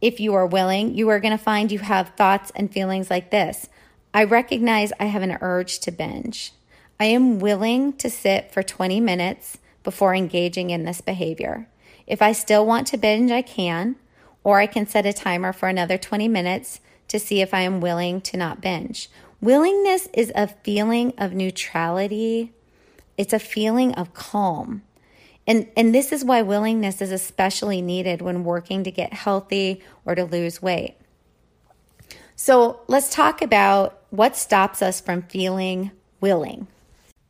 if 0.00 0.20
you 0.20 0.34
are 0.34 0.46
willing, 0.46 0.94
you 0.94 1.08
are 1.08 1.20
going 1.20 1.36
to 1.36 1.42
find 1.42 1.72
you 1.72 1.78
have 1.80 2.10
thoughts 2.10 2.52
and 2.54 2.72
feelings 2.72 3.10
like 3.10 3.30
this 3.30 3.68
I 4.16 4.22
recognize 4.22 4.92
I 5.00 5.06
have 5.06 5.22
an 5.22 5.36
urge 5.40 5.80
to 5.80 5.90
binge. 5.90 6.52
I 7.00 7.06
am 7.06 7.40
willing 7.40 7.94
to 7.94 8.08
sit 8.08 8.52
for 8.52 8.62
20 8.62 9.00
minutes 9.00 9.58
before 9.82 10.14
engaging 10.14 10.70
in 10.70 10.84
this 10.84 11.00
behavior. 11.00 11.66
If 12.06 12.22
I 12.22 12.30
still 12.30 12.64
want 12.64 12.86
to 12.88 12.96
binge, 12.96 13.32
I 13.32 13.42
can, 13.42 13.96
or 14.44 14.60
I 14.60 14.68
can 14.68 14.86
set 14.86 15.04
a 15.04 15.12
timer 15.12 15.52
for 15.52 15.68
another 15.68 15.98
20 15.98 16.28
minutes 16.28 16.80
to 17.08 17.18
see 17.18 17.40
if 17.40 17.52
I 17.52 17.62
am 17.62 17.80
willing 17.80 18.20
to 18.20 18.36
not 18.36 18.60
binge. 18.60 19.10
Willingness 19.40 20.08
is 20.14 20.30
a 20.36 20.46
feeling 20.46 21.12
of 21.18 21.34
neutrality, 21.34 22.52
it's 23.18 23.32
a 23.32 23.40
feeling 23.40 23.94
of 23.94 24.14
calm. 24.14 24.82
And, 25.44 25.68
and 25.76 25.92
this 25.92 26.12
is 26.12 26.24
why 26.24 26.40
willingness 26.40 27.02
is 27.02 27.10
especially 27.10 27.82
needed 27.82 28.22
when 28.22 28.44
working 28.44 28.84
to 28.84 28.92
get 28.92 29.12
healthy 29.12 29.82
or 30.06 30.14
to 30.14 30.24
lose 30.24 30.62
weight. 30.62 30.94
So 32.36 32.80
let's 32.88 33.10
talk 33.10 33.42
about 33.42 34.03
what 34.16 34.36
stops 34.36 34.80
us 34.80 35.00
from 35.00 35.22
feeling 35.22 35.90
willing. 36.20 36.68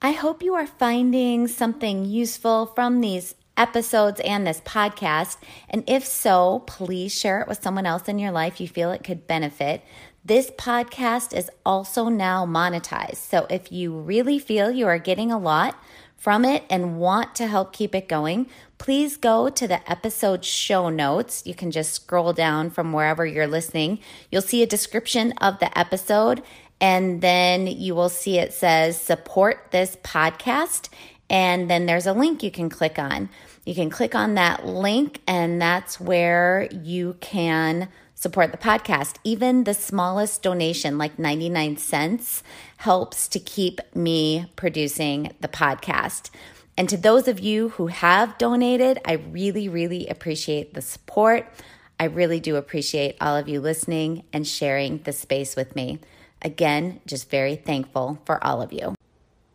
I 0.03 0.13
hope 0.13 0.43
you 0.43 0.55
are 0.55 0.67
finding 0.67 1.49
something 1.49 2.05
useful 2.05 2.67
from 2.67 3.01
these 3.01 3.35
episodes 3.57 4.21
and 4.21 4.47
this 4.47 4.61
podcast. 4.61 5.39
And 5.71 5.83
if 5.87 6.05
so, 6.05 6.63
please 6.67 7.19
share 7.19 7.41
it 7.41 7.49
with 7.49 7.63
someone 7.63 7.87
else 7.87 8.07
in 8.07 8.19
your 8.19 8.33
life 8.33 8.61
you 8.61 8.69
feel 8.69 8.93
it 8.93 9.03
could 9.03 9.27
benefit. 9.27 9.83
This 10.23 10.51
podcast 10.51 11.35
is 11.35 11.51
also 11.65 12.09
now 12.09 12.45
monetized. 12.45 13.17
So 13.17 13.47
if 13.49 13.73
you 13.73 13.99
really 13.99 14.39
feel 14.39 14.71
you 14.71 14.87
are 14.87 14.99
getting 14.99 15.33
a 15.33 15.39
lot 15.39 15.79
from 16.25 16.43
it 16.45 16.65
and 16.71 16.99
want 16.99 17.35
to 17.35 17.47
help 17.47 17.75
keep 17.75 17.95
it 17.95 18.09
going, 18.09 18.47
please 18.79 19.19
go 19.19 19.51
to 19.51 19.69
the 19.69 19.91
episode 19.91 20.43
show 20.43 20.89
notes. 20.89 21.43
You 21.45 21.55
can 21.55 21.71
just 21.71 21.93
scroll 21.93 22.33
down 22.33 22.71
from 22.71 22.95
wherever 22.95 23.27
you're 23.27 23.47
listening. 23.47 23.99
You'll 24.31 24.41
see 24.41 24.63
a 24.63 24.67
description 24.67 25.33
of 25.33 25.59
the 25.59 25.77
episode, 25.79 26.43
and 26.85 27.23
then 27.23 27.67
you 27.67 27.95
will 27.95 28.11
see 28.11 28.39
it 28.39 28.53
says 28.53 29.01
support 29.01 29.69
this 29.71 29.97
podcast. 29.97 30.91
And 31.31 31.71
then 31.71 31.87
there's 31.87 32.07
a 32.07 32.13
link 32.13 32.43
you 32.43 32.51
can 32.51 32.69
click 32.69 32.99
on. 32.99 33.31
You 33.65 33.75
can 33.75 33.89
click 33.89 34.15
on 34.15 34.35
that 34.35 34.67
link, 34.67 35.23
and 35.27 35.63
that's 35.63 35.99
where 35.99 36.69
you 36.71 37.17
can 37.23 37.89
support 38.15 38.53
the 38.53 38.59
podcast. 38.59 39.15
Even 39.25 39.65
the 39.65 39.73
smallest 39.73 40.43
donation, 40.43 40.99
like 40.99 41.19
99 41.19 41.79
cents, 41.79 42.43
helps 42.77 43.29
to 43.29 43.39
keep 43.39 43.81
me 43.95 44.45
producing 44.55 45.33
the 45.41 45.49
podcast. 45.49 46.29
And 46.77 46.87
to 46.91 46.99
those 46.99 47.29
of 47.29 47.41
you 47.41 47.71
who 47.71 47.87
have 47.87 48.37
donated, 48.37 49.01
I 49.07 49.13
really, 49.13 49.71
really 49.71 50.07
appreciate 50.09 50.75
the 50.75 50.83
support. 50.83 51.49
I 51.99 52.05
really 52.05 52.41
do 52.41 52.57
appreciate 52.57 53.17
all 53.23 53.39
of 53.39 53.49
you 53.49 53.63
listening 53.63 54.25
and 54.35 54.47
sharing 54.47 54.99
the 54.99 55.13
space 55.13 55.57
with 55.57 55.75
me. 55.75 56.01
Again, 56.45 57.01
just 57.07 57.31
very 57.31 57.57
thankful 57.57 58.21
for 58.27 58.43
all 58.45 58.61
of 58.61 58.73
you. 58.73 58.95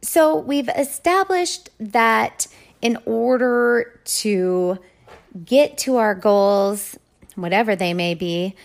So, 0.01 0.35
we've 0.35 0.69
established 0.69 1.69
that 1.79 2.47
in 2.81 2.97
order 3.05 3.99
to 4.05 4.79
get 5.45 5.77
to 5.79 5.97
our 5.97 6.15
goals, 6.15 6.97
whatever 7.35 7.75
they 7.75 7.93
may 7.93 8.15
be, 8.15 8.55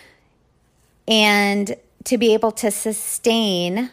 and 1.07 1.75
to 2.05 2.17
be 2.17 2.33
able 2.33 2.51
to 2.53 2.71
sustain 2.71 3.91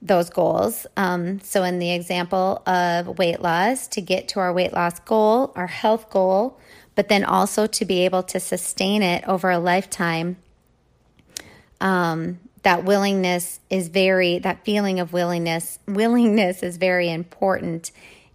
those 0.00 0.28
goals. 0.28 0.86
Um, 0.96 1.40
so, 1.40 1.62
in 1.62 1.78
the 1.78 1.92
example 1.92 2.62
of 2.66 3.18
weight 3.18 3.40
loss, 3.40 3.86
to 3.88 4.00
get 4.00 4.28
to 4.28 4.40
our 4.40 4.52
weight 4.52 4.72
loss 4.72 4.98
goal, 5.00 5.52
our 5.54 5.68
health 5.68 6.10
goal, 6.10 6.58
but 6.94 7.08
then 7.08 7.24
also 7.24 7.66
to 7.66 7.84
be 7.84 8.04
able 8.04 8.22
to 8.24 8.40
sustain 8.40 9.02
it 9.02 9.26
over 9.28 9.50
a 9.50 9.58
lifetime, 9.58 10.36
um, 11.80 12.40
that 12.62 12.84
willingness 12.84 13.60
is 13.70 13.88
very, 13.88 14.38
that 14.38 14.64
feeling 14.64 15.00
of 15.00 15.12
willingness, 15.12 15.78
willingness 15.86 16.62
is 16.62 16.76
very 16.76 17.10
important. 17.10 17.90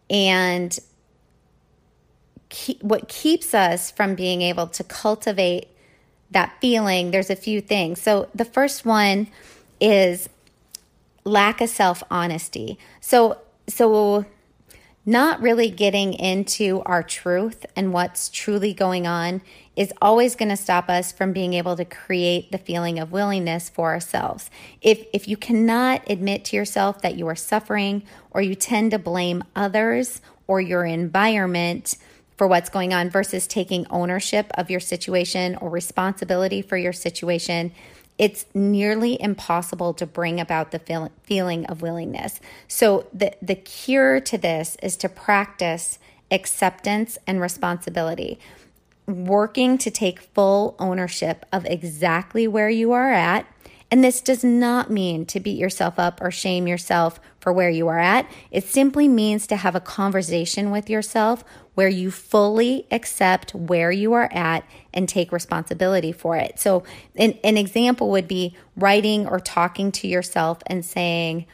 And 0.10 0.78
what 2.82 3.08
keeps 3.10 3.54
us 3.54 3.92
from 3.92 4.16
being 4.16 4.42
able 4.42 4.68
to 4.68 4.84
cultivate 4.84 5.68
that 6.32 6.54
feeling, 6.60 7.12
there's 7.12 7.30
a 7.30 7.36
few 7.36 7.62
things. 7.62 8.02
So, 8.02 8.30
the 8.36 8.46
first 8.46 8.86
one 8.86 9.28
is 9.80 10.30
lack 11.24 11.62
of 11.62 11.70
self 11.70 12.04
honesty. 12.10 12.78
So, 13.02 13.40
so 13.68 14.26
not 15.08 15.42
really 15.42 15.70
getting 15.70 16.14
into 16.14 16.82
our 16.86 17.02
truth 17.02 17.66
and 17.78 17.94
what's 17.94 18.28
truly 18.28 18.74
going 18.74 19.08
on 19.08 19.42
is 19.78 19.94
always 20.02 20.36
going 20.36 20.50
to 20.50 20.58
stop 20.58 20.90
us 20.90 21.14
from 21.14 21.32
being 21.32 21.54
able 21.54 21.78
to 21.78 21.86
create 21.86 22.52
the 22.52 22.58
feeling 22.58 23.00
of 23.00 23.10
willingness 23.10 23.70
for 23.70 23.92
ourselves. 23.94 24.50
If 24.82 25.06
if 25.14 25.26
you 25.26 25.38
cannot 25.38 26.04
admit 26.10 26.44
to 26.46 26.58
yourself 26.58 27.02
that 27.04 27.16
you 27.16 27.26
are 27.28 27.38
suffering 27.38 28.04
or 28.32 28.42
you 28.42 28.54
tend 28.54 28.92
to 28.92 29.00
blame 29.00 29.46
others 29.56 30.22
or 30.46 30.60
your 30.60 30.84
environment 30.84 31.96
for 32.36 32.46
what's 32.46 32.70
going 32.70 32.94
on 32.94 33.10
versus 33.10 33.48
taking 33.48 33.88
ownership 33.90 34.52
of 34.56 34.70
your 34.70 34.82
situation 34.82 35.56
or 35.56 35.70
responsibility 35.70 36.62
for 36.62 36.78
your 36.78 36.94
situation, 36.94 37.72
it's 38.18 38.46
nearly 38.54 39.22
impossible 39.22 39.94
to 39.94 40.06
bring 40.06 40.40
about 40.40 40.72
the 40.72 40.80
feel, 40.80 41.12
feeling 41.24 41.66
of 41.68 41.82
willingness. 41.82 42.40
So, 42.68 43.08
the, 43.14 43.34
the 43.42 43.56
cure 43.56 44.20
to 44.22 44.38
this 44.38 44.78
is 44.82 44.98
to 44.98 45.10
practice 45.10 46.00
acceptance 46.32 47.18
and 47.28 47.40
responsibility, 47.40 48.40
working 49.06 49.78
to 49.78 49.92
take 49.92 50.20
full 50.20 50.76
ownership 50.80 51.46
of 51.54 51.66
exactly 51.66 52.48
where 52.48 52.70
you 52.70 52.92
are 52.92 53.12
at. 53.12 53.46
And 53.90 54.04
this 54.04 54.20
does 54.20 54.44
not 54.44 54.92
mean 54.92 55.26
to 55.28 55.40
beat 55.40 55.58
yourself 55.58 55.98
up 55.98 56.20
or 56.22 56.30
shame 56.30 56.68
yourself 56.68 57.22
for 57.40 57.54
where 57.54 57.70
you 57.70 57.88
are 57.88 58.00
at. 58.00 58.30
It 58.52 58.66
simply 58.66 59.08
means 59.08 59.48
to 59.48 59.56
have 59.56 59.76
a 59.76 59.80
conversation 59.80 60.72
with 60.72 60.90
yourself 60.90 61.46
where 61.76 61.88
you 61.88 62.12
fully 62.12 62.86
accept 62.92 63.56
where 63.56 63.92
you 63.92 64.12
are 64.14 64.30
at 64.34 64.66
and 64.94 65.08
take 65.08 65.32
responsibility 65.32 66.12
for 66.12 66.36
it. 66.36 66.60
So, 66.60 66.84
an, 67.16 67.38
an 67.44 67.56
example 67.56 68.10
would 68.10 68.28
be 68.28 68.58
writing 68.76 69.26
or 69.26 69.40
talking 69.40 69.92
to 69.94 70.08
yourself 70.08 70.60
and 70.68 70.84
saying, 70.84 71.46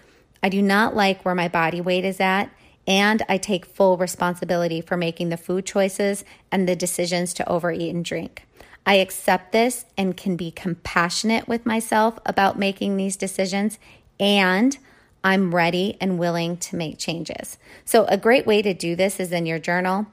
I 0.41 0.49
do 0.49 0.61
not 0.61 0.95
like 0.95 1.23
where 1.23 1.35
my 1.35 1.49
body 1.49 1.81
weight 1.81 2.05
is 2.05 2.19
at. 2.19 2.49
And 2.85 3.23
I 3.29 3.37
take 3.37 3.65
full 3.65 3.95
responsibility 3.95 4.81
for 4.81 4.97
making 4.97 5.29
the 5.29 5.37
food 5.37 5.65
choices 5.65 6.25
and 6.51 6.67
the 6.67 6.75
decisions 6.75 7.33
to 7.35 7.47
overeat 7.47 7.93
and 7.93 8.03
drink. 8.03 8.45
I 8.85 8.95
accept 8.95 9.51
this 9.51 9.85
and 9.97 10.17
can 10.17 10.35
be 10.35 10.51
compassionate 10.51 11.47
with 11.47 11.65
myself 11.65 12.19
about 12.25 12.59
making 12.59 12.97
these 12.97 13.15
decisions. 13.15 13.79
And 14.19 14.77
I'm 15.23 15.55
ready 15.55 15.97
and 16.01 16.19
willing 16.19 16.57
to 16.57 16.75
make 16.75 16.97
changes. 16.97 17.57
So, 17.85 18.05
a 18.05 18.17
great 18.17 18.45
way 18.45 18.61
to 18.61 18.73
do 18.73 18.95
this 18.95 19.19
is 19.19 19.31
in 19.31 19.45
your 19.45 19.59
journal 19.59 20.07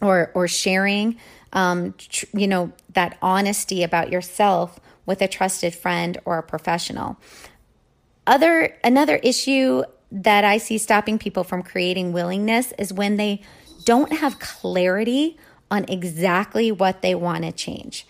or, 0.00 0.30
or 0.34 0.46
sharing, 0.46 1.16
um, 1.52 1.94
tr- 1.98 2.26
you 2.32 2.46
know, 2.46 2.72
that 2.94 3.18
honesty 3.20 3.82
about 3.82 4.10
yourself 4.10 4.78
with 5.04 5.20
a 5.20 5.28
trusted 5.28 5.74
friend 5.74 6.18
or 6.24 6.38
a 6.38 6.42
professional. 6.42 7.16
Other, 8.26 8.76
another 8.84 9.16
issue 9.16 9.82
that 10.12 10.44
I 10.44 10.58
see 10.58 10.78
stopping 10.78 11.18
people 11.18 11.44
from 11.44 11.62
creating 11.62 12.12
willingness 12.12 12.72
is 12.78 12.92
when 12.92 13.16
they 13.16 13.42
don't 13.84 14.12
have 14.12 14.38
clarity 14.38 15.38
on 15.70 15.84
exactly 15.88 16.70
what 16.70 17.02
they 17.02 17.14
want 17.14 17.44
to 17.44 17.52
change 17.52 18.06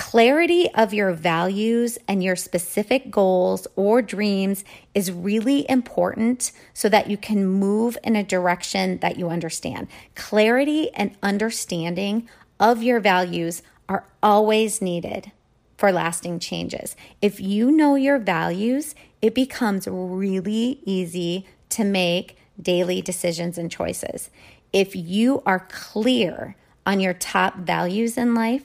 clarity 0.00 0.66
of 0.74 0.94
your 0.94 1.12
values 1.12 1.98
and 2.06 2.22
your 2.22 2.36
specific 2.36 3.10
goals 3.10 3.66
or 3.76 4.00
dreams 4.00 4.64
is 4.94 5.10
really 5.10 5.68
important 5.68 6.52
so 6.72 6.88
that 6.88 7.10
you 7.10 7.16
can 7.16 7.46
move 7.46 7.98
in 8.04 8.16
a 8.16 8.22
direction 8.22 8.98
that 8.98 9.18
you 9.18 9.28
understand. 9.28 9.88
Clarity 10.14 10.90
and 10.94 11.16
understanding 11.22 12.28
of 12.58 12.82
your 12.82 13.00
values 13.00 13.62
are 13.88 14.06
always 14.22 14.80
needed 14.80 15.32
for 15.76 15.90
lasting 15.90 16.38
changes. 16.38 16.94
If 17.20 17.38
you 17.38 17.70
know 17.70 17.94
your 17.94 18.18
values, 18.18 18.94
it 19.20 19.34
becomes 19.34 19.88
really 19.88 20.80
easy 20.84 21.46
to 21.70 21.84
make 21.84 22.38
daily 22.60 23.02
decisions 23.02 23.58
and 23.58 23.70
choices. 23.70 24.30
If 24.72 24.94
you 24.94 25.42
are 25.44 25.66
clear 25.68 26.56
on 26.90 26.98
your 26.98 27.14
top 27.14 27.56
values 27.58 28.18
in 28.18 28.34
life, 28.34 28.64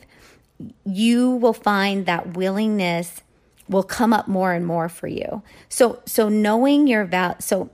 you 0.84 1.30
will 1.30 1.54
find 1.54 2.08
that 2.08 2.36
willingness 2.36 3.22
will 3.70 3.84
come 3.84 4.14
up 4.14 4.28
more 4.28 4.54
and 4.54 4.66
more 4.66 4.90
for 4.90 5.08
you. 5.08 5.44
So 5.70 6.02
so 6.06 6.28
knowing 6.28 6.88
your 6.88 7.06
val 7.06 7.36
so 7.40 7.70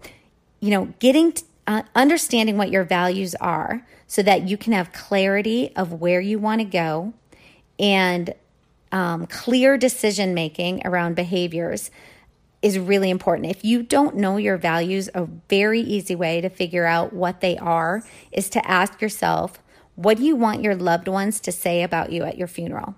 you 0.60 0.72
know 0.72 0.86
getting 1.00 1.34
uh, 1.68 1.84
understanding 1.96 2.58
what 2.58 2.70
your 2.70 2.84
values 2.84 3.34
are 3.36 3.86
so 4.08 4.22
that 4.24 4.50
you 4.50 4.58
can 4.58 4.74
have 4.74 4.92
clarity 4.92 5.72
of 5.76 6.02
where 6.02 6.20
you 6.20 6.38
want 6.38 6.60
to 6.60 6.66
go 6.66 7.14
and 7.80 8.34
um, 8.92 9.26
clear 9.28 9.78
decision 9.78 10.34
making 10.34 10.86
around 10.86 11.16
behaviors 11.16 11.92
is 12.62 12.78
really 12.78 13.10
important. 13.10 13.50
If 13.50 13.64
you 13.64 13.84
don't 13.84 14.18
know 14.18 14.36
your 14.38 14.58
values, 14.58 15.10
a 15.14 15.26
very 15.50 15.80
easy 15.80 16.16
way 16.16 16.42
to 16.42 16.50
figure 16.50 16.86
out 16.86 17.14
what 17.14 17.40
they 17.40 17.58
are 17.58 18.04
is 18.32 18.50
to 18.50 18.68
ask 18.70 19.02
yourself, 19.02 19.62
what 20.04 20.18
do 20.18 20.24
you 20.24 20.36
want 20.36 20.64
your 20.64 20.76
loved 20.76 21.08
ones 21.08 21.40
to 21.42 21.52
say 21.52 21.84
about 21.84 22.12
you 22.12 22.24
at 22.24 22.38
your 22.38 22.48
funeral? 22.48 22.96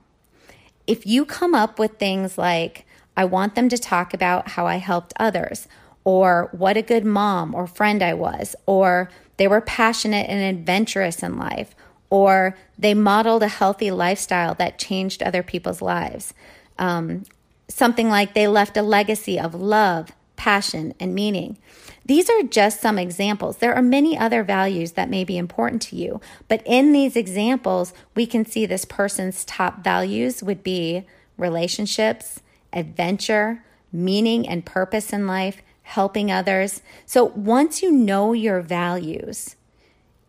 If 0.88 1.06
you 1.06 1.26
come 1.26 1.56
up 1.56 1.80
with 1.80 1.98
things 1.98 2.38
like, 2.38 2.86
I 3.16 3.26
want 3.26 3.56
them 3.56 3.70
to 3.70 3.78
talk 3.78 4.14
about 4.14 4.50
how 4.50 4.66
I 4.66 4.78
helped 4.78 5.14
others, 5.20 5.68
or 6.04 6.50
what 6.52 6.78
a 6.78 6.82
good 6.82 7.06
mom 7.06 7.56
or 7.56 7.68
friend 7.68 8.02
I 8.04 8.14
was, 8.14 8.56
or 8.66 9.10
they 9.38 9.48
were 9.48 9.62
passionate 9.62 10.30
and 10.30 10.58
adventurous 10.58 11.24
in 11.24 11.38
life, 11.38 11.76
or 12.10 12.58
they 12.78 12.94
modeled 12.94 13.44
a 13.44 13.48
healthy 13.48 13.92
lifestyle 13.92 14.54
that 14.56 14.78
changed 14.78 15.24
other 15.24 15.44
people's 15.44 15.82
lives. 15.82 16.34
Um, 16.78 17.24
something 17.68 18.10
like 18.10 18.34
they 18.34 18.48
left 18.48 18.78
a 18.78 18.82
legacy 18.82 19.40
of 19.40 19.56
love, 19.56 20.12
passion, 20.36 20.94
and 21.00 21.16
meaning. 21.16 21.58
These 22.06 22.30
are 22.30 22.44
just 22.44 22.82
some 22.82 23.00
examples. 23.00 23.58
There 23.58 23.74
are 23.74 23.82
many 23.82 24.18
other 24.18 24.44
values 24.44 24.94
that 24.94 25.10
may 25.10 25.24
be 25.24 25.38
important 25.38 25.82
to 25.84 25.96
you, 25.96 26.20
but 26.48 26.62
in 26.66 26.92
these 26.92 27.16
examples, 27.16 27.94
we 28.16 28.26
can 28.26 28.46
see 28.46 28.66
this 28.66 28.84
person's 28.84 29.46
top 29.46 29.84
values 29.84 30.44
would 30.44 30.64
be 30.64 31.06
relationships, 31.38 32.42
adventure, 32.74 33.64
meaning 33.92 34.48
and 34.48 34.66
purpose 34.66 35.14
in 35.14 35.28
life, 35.28 35.62
helping 35.84 36.32
others. 36.32 36.82
So 37.06 37.26
once 37.26 37.82
you 37.82 37.92
know 37.92 38.34
your 38.34 38.62
values, 38.62 39.56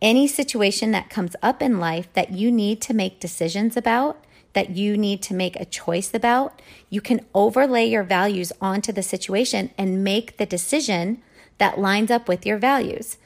any 0.01 0.27
situation 0.27 0.91
that 0.91 1.09
comes 1.09 1.35
up 1.41 1.61
in 1.61 1.79
life 1.79 2.07
that 2.13 2.31
you 2.31 2.51
need 2.51 2.81
to 2.81 2.93
make 2.93 3.19
decisions 3.19 3.75
about, 3.75 4.23
that 4.53 4.69
you 4.69 4.95
need 4.95 5.21
to 5.23 5.33
make 5.33 5.55
a 5.57 5.65
choice 5.65 6.13
about, 6.13 6.61
you 6.89 7.01
can 7.01 7.25
overlay 7.33 7.85
your 7.85 8.03
values 8.03 8.53
onto 8.61 8.93
the 8.93 9.03
situation 9.03 9.71
and 9.77 10.03
make 10.03 10.37
the 10.37 10.45
decision 10.45 11.21
that 11.57 11.79
lines 11.79 12.11
up 12.11 12.27
with 12.27 12.45
your 12.45 12.57
values. 12.57 13.17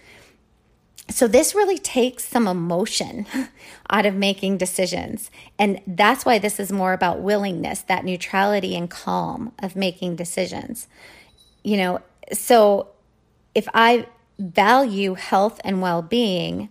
so 1.10 1.28
this 1.28 1.56
really 1.56 1.80
takes 1.80 2.24
some 2.24 2.48
emotion 2.48 3.26
out 3.90 4.06
of 4.06 4.14
making 4.14 4.58
decisions. 4.58 5.32
And 5.58 5.82
that's 5.88 6.24
why 6.24 6.38
this 6.38 6.60
is 6.60 6.72
more 6.72 6.94
about 6.94 7.22
willingness, 7.22 7.82
that 7.82 8.06
neutrality 8.06 8.76
and 8.76 8.90
calm 8.90 9.52
of 9.58 9.76
making 9.76 10.18
decisions. 10.18 10.88
You 11.64 11.78
know, 11.78 12.02
so 12.32 12.90
if 13.56 13.68
I 13.74 14.06
value 14.38 15.16
health 15.16 15.60
and 15.64 15.82
well 15.82 16.02
being, 16.02 16.70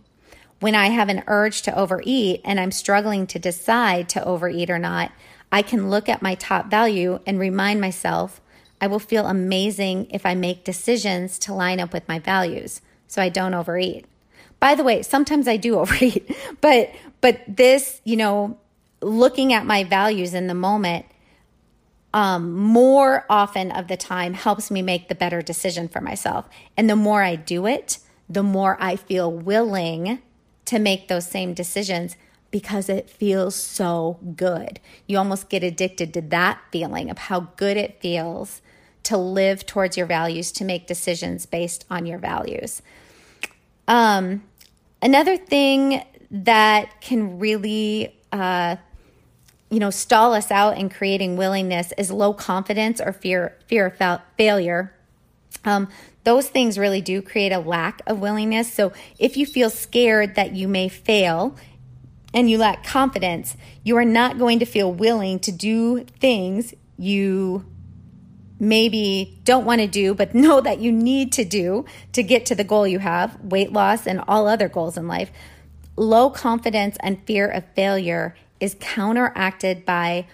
when 0.60 0.74
I 0.74 0.86
have 0.86 1.08
an 1.08 1.22
urge 1.26 1.62
to 1.62 1.76
overeat 1.76 2.40
and 2.44 2.58
I'm 2.58 2.72
struggling 2.72 3.26
to 3.28 3.38
decide 3.38 4.08
to 4.10 4.24
overeat 4.24 4.70
or 4.70 4.78
not, 4.78 5.12
I 5.52 5.62
can 5.62 5.90
look 5.90 6.08
at 6.08 6.22
my 6.22 6.34
top 6.34 6.70
value 6.70 7.20
and 7.26 7.38
remind 7.38 7.80
myself 7.80 8.40
I 8.80 8.86
will 8.86 8.98
feel 8.98 9.26
amazing 9.26 10.08
if 10.10 10.24
I 10.24 10.34
make 10.34 10.64
decisions 10.64 11.38
to 11.40 11.54
line 11.54 11.80
up 11.80 11.92
with 11.92 12.06
my 12.08 12.18
values 12.18 12.80
so 13.06 13.20
I 13.20 13.28
don't 13.28 13.54
overeat. 13.54 14.06
By 14.60 14.74
the 14.74 14.84
way, 14.84 15.02
sometimes 15.02 15.48
I 15.48 15.56
do 15.56 15.78
overeat, 15.80 16.30
but 16.60 16.90
but 17.20 17.40
this, 17.48 18.00
you 18.04 18.16
know, 18.16 18.58
looking 19.00 19.52
at 19.52 19.66
my 19.66 19.84
values 19.84 20.34
in 20.34 20.46
the 20.46 20.54
moment 20.54 21.06
um, 22.14 22.52
more 22.54 23.26
often 23.28 23.70
of 23.70 23.88
the 23.88 23.96
time 23.96 24.34
helps 24.34 24.70
me 24.70 24.82
make 24.82 25.08
the 25.08 25.14
better 25.14 25.42
decision 25.42 25.88
for 25.88 26.00
myself. 26.00 26.48
And 26.76 26.88
the 26.88 26.96
more 26.96 27.22
I 27.22 27.36
do 27.36 27.66
it, 27.66 27.98
the 28.28 28.42
more 28.42 28.76
I 28.80 28.96
feel 28.96 29.30
willing 29.30 30.20
to 30.66 30.78
make 30.78 31.08
those 31.08 31.26
same 31.26 31.54
decisions 31.54 32.16
because 32.50 32.88
it 32.88 33.10
feels 33.10 33.54
so 33.54 34.18
good. 34.36 34.80
You 35.06 35.18
almost 35.18 35.48
get 35.48 35.62
addicted 35.62 36.14
to 36.14 36.22
that 36.22 36.60
feeling 36.72 37.10
of 37.10 37.18
how 37.18 37.40
good 37.56 37.76
it 37.76 38.00
feels 38.00 38.62
to 39.04 39.16
live 39.16 39.66
towards 39.66 39.96
your 39.96 40.06
values, 40.06 40.52
to 40.52 40.64
make 40.64 40.86
decisions 40.86 41.46
based 41.46 41.84
on 41.90 42.06
your 42.06 42.18
values. 42.18 42.82
Um, 43.86 44.42
another 45.00 45.36
thing 45.36 46.02
that 46.30 47.00
can 47.00 47.38
really, 47.38 48.14
uh, 48.32 48.76
you 49.70 49.78
know, 49.78 49.90
stall 49.90 50.34
us 50.34 50.50
out 50.50 50.78
in 50.78 50.88
creating 50.88 51.36
willingness 51.36 51.92
is 51.96 52.10
low 52.10 52.32
confidence 52.32 53.00
or 53.00 53.12
fear 53.12 53.56
fear 53.66 53.86
of 53.86 53.96
fa- 53.96 54.22
failure. 54.36 54.94
Um, 55.64 55.88
those 56.24 56.48
things 56.48 56.78
really 56.78 57.00
do 57.00 57.22
create 57.22 57.52
a 57.52 57.58
lack 57.58 58.02
of 58.06 58.20
willingness. 58.20 58.72
So 58.72 58.92
if 59.18 59.36
you 59.36 59.46
feel 59.46 59.70
scared 59.70 60.34
that 60.34 60.54
you 60.54 60.68
may 60.68 60.88
fail 60.88 61.56
and 62.34 62.50
you 62.50 62.58
lack 62.58 62.84
confidence, 62.84 63.56
you 63.82 63.96
are 63.96 64.04
not 64.04 64.38
going 64.38 64.58
to 64.58 64.66
feel 64.66 64.92
willing 64.92 65.38
to 65.40 65.52
do 65.52 66.04
things 66.20 66.74
you 66.96 67.64
maybe 68.60 69.38
don't 69.44 69.64
want 69.64 69.80
to 69.80 69.86
do, 69.86 70.14
but 70.14 70.34
know 70.34 70.60
that 70.60 70.80
you 70.80 70.92
need 70.92 71.32
to 71.32 71.44
do 71.44 71.84
to 72.12 72.22
get 72.22 72.46
to 72.46 72.54
the 72.54 72.64
goal 72.64 72.86
you 72.86 72.98
have 72.98 73.40
weight 73.42 73.72
loss 73.72 74.06
and 74.06 74.20
all 74.26 74.46
other 74.46 74.68
goals 74.68 74.96
in 74.96 75.08
life. 75.08 75.30
Low 75.96 76.30
confidence 76.30 76.96
and 77.00 77.24
fear 77.24 77.48
of 77.48 77.64
failure 77.74 78.36
is 78.60 78.76
counteracted 78.78 79.84
by 79.84 80.26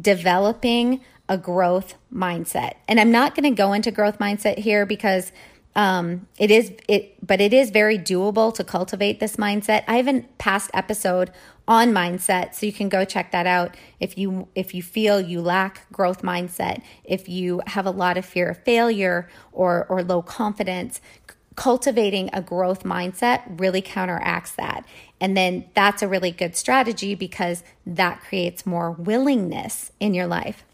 developing 0.00 1.00
a 1.28 1.38
growth 1.38 1.94
mindset. 2.12 2.74
And 2.88 2.98
I'm 2.98 3.12
not 3.12 3.34
going 3.34 3.44
to 3.44 3.56
go 3.56 3.72
into 3.72 3.90
growth 3.90 4.18
mindset 4.18 4.58
here 4.58 4.84
because 4.84 5.30
um, 5.76 6.26
it 6.38 6.50
is 6.50 6.72
it, 6.88 7.14
but 7.24 7.40
it 7.40 7.52
is 7.52 7.70
very 7.70 7.98
doable 7.98 8.52
to 8.54 8.64
cultivate 8.64 9.20
this 9.20 9.36
mindset. 9.36 9.84
I 9.86 9.96
have 9.96 10.08
a 10.08 10.22
past 10.38 10.70
episode 10.74 11.30
on 11.68 11.92
mindset, 11.92 12.54
so 12.54 12.66
you 12.66 12.72
can 12.72 12.88
go 12.88 13.04
check 13.04 13.30
that 13.30 13.46
out 13.46 13.76
if 14.00 14.18
you 14.18 14.48
if 14.54 14.74
you 14.74 14.82
feel 14.82 15.20
you 15.20 15.40
lack 15.40 15.90
growth 15.92 16.22
mindset, 16.22 16.82
if 17.04 17.28
you 17.28 17.62
have 17.68 17.86
a 17.86 17.90
lot 17.92 18.18
of 18.18 18.24
fear 18.24 18.48
of 18.48 18.58
failure 18.64 19.28
or 19.52 19.86
or 19.88 20.02
low 20.02 20.22
confidence. 20.22 21.00
Cultivating 21.56 22.30
a 22.32 22.40
growth 22.40 22.84
mindset 22.84 23.42
really 23.60 23.82
counteracts 23.82 24.52
that. 24.52 24.86
And 25.20 25.36
then 25.36 25.66
that's 25.74 26.00
a 26.00 26.08
really 26.08 26.30
good 26.30 26.56
strategy 26.56 27.14
because 27.14 27.62
that 27.84 28.20
creates 28.22 28.64
more 28.64 28.92
willingness 28.92 29.92
in 30.00 30.14
your 30.14 30.26
life. 30.26 30.64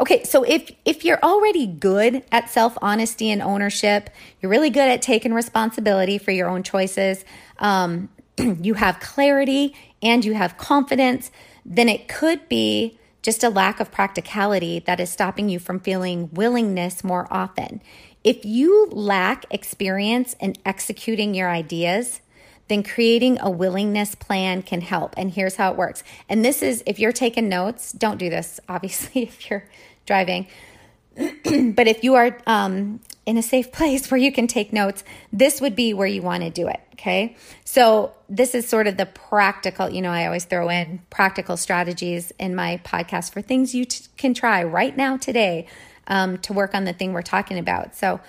Okay, 0.00 0.24
so 0.24 0.42
if 0.42 0.70
if 0.84 1.04
you're 1.04 1.22
already 1.22 1.66
good 1.66 2.24
at 2.32 2.50
self-honesty 2.50 3.30
and 3.30 3.40
ownership, 3.40 4.10
you're 4.40 4.50
really 4.50 4.70
good 4.70 4.88
at 4.88 5.02
taking 5.02 5.32
responsibility 5.32 6.18
for 6.18 6.30
your 6.30 6.48
own 6.48 6.62
choices, 6.62 7.24
um, 7.58 8.08
you 8.38 8.74
have 8.74 9.00
clarity 9.00 9.74
and 10.02 10.24
you 10.24 10.34
have 10.34 10.56
confidence, 10.56 11.30
then 11.64 11.88
it 11.88 12.08
could 12.08 12.48
be 12.48 12.98
just 13.22 13.42
a 13.42 13.48
lack 13.48 13.80
of 13.80 13.90
practicality 13.90 14.80
that 14.80 15.00
is 15.00 15.10
stopping 15.10 15.48
you 15.48 15.58
from 15.58 15.80
feeling 15.80 16.28
willingness 16.32 17.02
more 17.02 17.26
often. 17.30 17.80
If 18.22 18.44
you 18.44 18.88
lack 18.90 19.46
experience 19.50 20.34
in 20.40 20.56
executing 20.66 21.34
your 21.34 21.50
ideas, 21.50 22.20
then 22.68 22.82
creating 22.82 23.38
a 23.40 23.50
willingness 23.50 24.14
plan 24.14 24.62
can 24.62 24.80
help. 24.80 25.14
And 25.16 25.30
here's 25.30 25.56
how 25.56 25.70
it 25.70 25.76
works. 25.76 26.02
And 26.28 26.44
this 26.44 26.62
is 26.62 26.82
if 26.86 26.98
you're 26.98 27.12
taking 27.12 27.48
notes, 27.48 27.92
don't 27.92 28.18
do 28.18 28.30
this, 28.30 28.60
obviously, 28.68 29.22
if 29.22 29.50
you're 29.50 29.64
driving. 30.06 30.46
but 31.16 31.86
if 31.86 32.02
you 32.02 32.14
are 32.14 32.38
um, 32.46 33.00
in 33.26 33.38
a 33.38 33.42
safe 33.42 33.70
place 33.70 34.10
where 34.10 34.18
you 34.18 34.32
can 34.32 34.46
take 34.46 34.72
notes, 34.72 35.04
this 35.32 35.60
would 35.60 35.76
be 35.76 35.94
where 35.94 36.06
you 36.06 36.22
want 36.22 36.42
to 36.42 36.50
do 36.50 36.68
it. 36.68 36.80
Okay. 36.94 37.36
So, 37.64 38.14
this 38.28 38.54
is 38.54 38.66
sort 38.66 38.86
of 38.86 38.96
the 38.96 39.06
practical, 39.06 39.90
you 39.90 40.00
know, 40.00 40.10
I 40.10 40.24
always 40.24 40.44
throw 40.44 40.70
in 40.70 41.00
practical 41.10 41.56
strategies 41.56 42.32
in 42.38 42.54
my 42.54 42.80
podcast 42.84 43.32
for 43.32 43.42
things 43.42 43.74
you 43.74 43.84
t- 43.84 44.06
can 44.16 44.32
try 44.32 44.62
right 44.62 44.96
now 44.96 45.18
today 45.18 45.66
um, 46.06 46.38
to 46.38 46.52
work 46.52 46.74
on 46.74 46.84
the 46.84 46.94
thing 46.94 47.12
we're 47.12 47.22
talking 47.22 47.58
about. 47.58 47.94
So, 47.94 48.20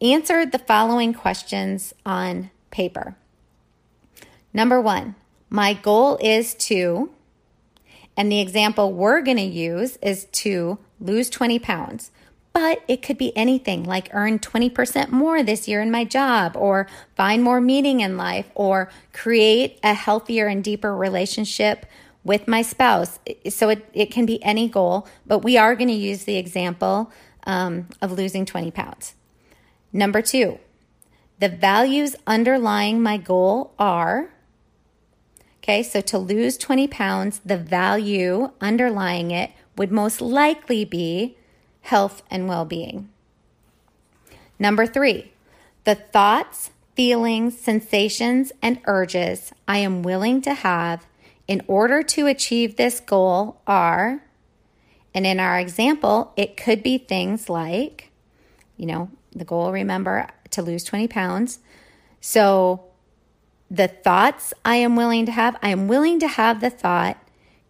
answer 0.00 0.46
the 0.46 0.58
following 0.58 1.12
questions 1.12 1.92
on 2.06 2.50
paper. 2.70 3.16
Number 4.54 4.80
one, 4.80 5.16
my 5.50 5.74
goal 5.74 6.16
is 6.22 6.54
to, 6.54 7.10
and 8.16 8.30
the 8.30 8.40
example 8.40 8.92
we're 8.92 9.20
going 9.20 9.36
to 9.36 9.42
use 9.42 9.98
is 10.00 10.26
to 10.26 10.78
lose 11.00 11.28
20 11.28 11.58
pounds. 11.58 12.12
But 12.52 12.84
it 12.86 13.02
could 13.02 13.18
be 13.18 13.36
anything 13.36 13.82
like 13.82 14.10
earn 14.12 14.38
20% 14.38 15.10
more 15.10 15.42
this 15.42 15.66
year 15.66 15.82
in 15.82 15.90
my 15.90 16.04
job, 16.04 16.56
or 16.56 16.86
find 17.16 17.42
more 17.42 17.60
meaning 17.60 17.98
in 17.98 18.16
life, 18.16 18.48
or 18.54 18.90
create 19.12 19.80
a 19.82 19.92
healthier 19.92 20.46
and 20.46 20.62
deeper 20.62 20.96
relationship 20.96 21.84
with 22.22 22.46
my 22.46 22.62
spouse. 22.62 23.18
So 23.48 23.70
it, 23.70 23.88
it 23.92 24.12
can 24.12 24.24
be 24.24 24.40
any 24.44 24.68
goal, 24.68 25.08
but 25.26 25.40
we 25.40 25.58
are 25.58 25.74
going 25.74 25.88
to 25.88 25.94
use 25.94 26.24
the 26.24 26.36
example 26.36 27.10
um, 27.44 27.88
of 28.00 28.12
losing 28.12 28.46
20 28.46 28.70
pounds. 28.70 29.14
Number 29.92 30.22
two, 30.22 30.60
the 31.40 31.48
values 31.48 32.14
underlying 32.24 33.02
my 33.02 33.16
goal 33.16 33.74
are 33.80 34.30
Okay, 35.64 35.82
so 35.82 36.02
to 36.02 36.18
lose 36.18 36.58
20 36.58 36.86
pounds, 36.88 37.40
the 37.42 37.56
value 37.56 38.50
underlying 38.60 39.30
it 39.30 39.50
would 39.78 39.90
most 39.90 40.20
likely 40.20 40.84
be 40.84 41.38
health 41.80 42.22
and 42.30 42.46
well 42.46 42.66
being. 42.66 43.08
Number 44.58 44.86
three, 44.86 45.32
the 45.84 45.94
thoughts, 45.94 46.70
feelings, 46.94 47.58
sensations, 47.58 48.52
and 48.60 48.78
urges 48.84 49.54
I 49.66 49.78
am 49.78 50.02
willing 50.02 50.42
to 50.42 50.52
have 50.52 51.06
in 51.48 51.62
order 51.66 52.02
to 52.02 52.26
achieve 52.26 52.76
this 52.76 53.00
goal 53.00 53.62
are, 53.66 54.22
and 55.14 55.26
in 55.26 55.40
our 55.40 55.58
example, 55.58 56.34
it 56.36 56.58
could 56.58 56.82
be 56.82 56.98
things 56.98 57.48
like, 57.48 58.10
you 58.76 58.84
know, 58.84 59.08
the 59.32 59.46
goal, 59.46 59.72
remember, 59.72 60.28
to 60.50 60.60
lose 60.60 60.84
20 60.84 61.08
pounds. 61.08 61.60
So 62.20 62.84
the 63.74 63.88
thoughts 63.88 64.54
I 64.64 64.76
am 64.76 64.94
willing 64.94 65.26
to 65.26 65.32
have, 65.32 65.56
I 65.60 65.70
am 65.70 65.88
willing 65.88 66.20
to 66.20 66.28
have 66.28 66.60
the 66.60 66.70
thought, 66.70 67.18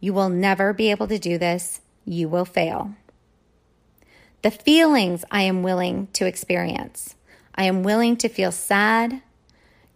you 0.00 0.12
will 0.12 0.28
never 0.28 0.74
be 0.74 0.90
able 0.90 1.08
to 1.08 1.18
do 1.18 1.38
this, 1.38 1.80
you 2.04 2.28
will 2.28 2.44
fail. 2.44 2.94
The 4.42 4.50
feelings 4.50 5.24
I 5.30 5.42
am 5.42 5.62
willing 5.62 6.08
to 6.12 6.26
experience, 6.26 7.14
I 7.54 7.64
am 7.64 7.82
willing 7.82 8.18
to 8.18 8.28
feel 8.28 8.52
sad, 8.52 9.22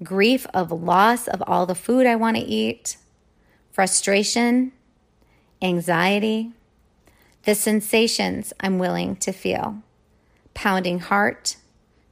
grief 0.03 0.47
of 0.55 0.73
loss 0.73 1.29
of 1.29 1.42
all 1.47 1.66
the 1.66 1.75
food 1.75 2.07
I 2.07 2.16
want 2.16 2.38
to 2.38 2.42
eat, 2.42 2.97
frustration, 3.71 4.73
anxiety, 5.61 6.53
the 7.44 7.55
sensations 7.55 8.55
I'm 8.61 8.79
willing 8.79 9.16
to 9.16 9.33
feel. 9.33 9.83
Pounding 10.55 11.01
heart, 11.01 11.57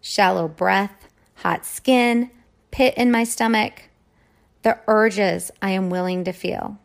shallow 0.02 0.48
breath, 0.48 1.08
hot 1.36 1.64
skin, 1.64 2.30
pit 2.70 2.92
in 2.98 3.10
my 3.10 3.24
stomach, 3.24 3.84
the 4.66 4.80
urges 4.88 5.52
I 5.62 5.70
am 5.70 5.90
willing 5.90 6.24
to 6.24 6.32
feel. 6.32 6.76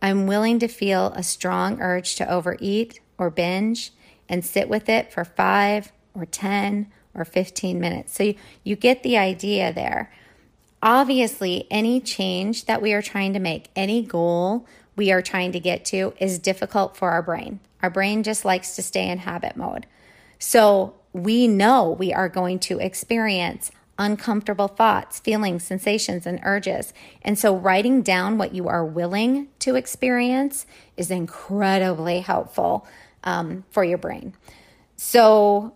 I'm 0.00 0.26
willing 0.26 0.58
to 0.60 0.66
feel 0.66 1.08
a 1.08 1.22
strong 1.22 1.78
urge 1.78 2.16
to 2.16 2.26
overeat 2.26 3.00
or 3.18 3.28
binge 3.28 3.92
and 4.30 4.42
sit 4.42 4.66
with 4.66 4.88
it 4.88 5.12
for 5.12 5.26
five 5.26 5.92
or 6.14 6.24
10 6.24 6.90
or 7.12 7.26
15 7.26 7.78
minutes. 7.78 8.14
So 8.14 8.22
you, 8.22 8.34
you 8.64 8.76
get 8.76 9.02
the 9.02 9.18
idea 9.18 9.74
there. 9.74 10.10
Obviously, 10.82 11.66
any 11.70 12.00
change 12.00 12.64
that 12.64 12.80
we 12.80 12.94
are 12.94 13.02
trying 13.02 13.34
to 13.34 13.40
make, 13.40 13.68
any 13.76 14.00
goal 14.00 14.66
we 14.96 15.12
are 15.12 15.20
trying 15.20 15.52
to 15.52 15.60
get 15.60 15.84
to, 15.84 16.14
is 16.18 16.38
difficult 16.38 16.96
for 16.96 17.10
our 17.10 17.20
brain. 17.20 17.60
Our 17.82 17.90
brain 17.90 18.22
just 18.22 18.46
likes 18.46 18.74
to 18.76 18.82
stay 18.82 19.06
in 19.06 19.18
habit 19.18 19.54
mode. 19.54 19.86
So 20.38 20.94
we 21.12 21.46
know 21.46 21.90
we 21.90 22.10
are 22.10 22.30
going 22.30 22.58
to 22.60 22.78
experience 22.78 23.70
uncomfortable 23.98 24.68
thoughts, 24.68 25.18
feelings, 25.18 25.64
sensations, 25.64 26.26
and 26.26 26.40
urges. 26.44 26.92
And 27.22 27.38
so, 27.38 27.56
writing 27.56 28.02
down 28.02 28.38
what 28.38 28.54
you 28.54 28.68
are 28.68 28.84
willing 28.84 29.48
to 29.60 29.74
experience 29.74 30.66
is 30.96 31.10
incredibly 31.10 32.20
helpful 32.20 32.86
um, 33.24 33.64
for 33.70 33.84
your 33.84 33.98
brain. 33.98 34.34
So, 34.96 35.74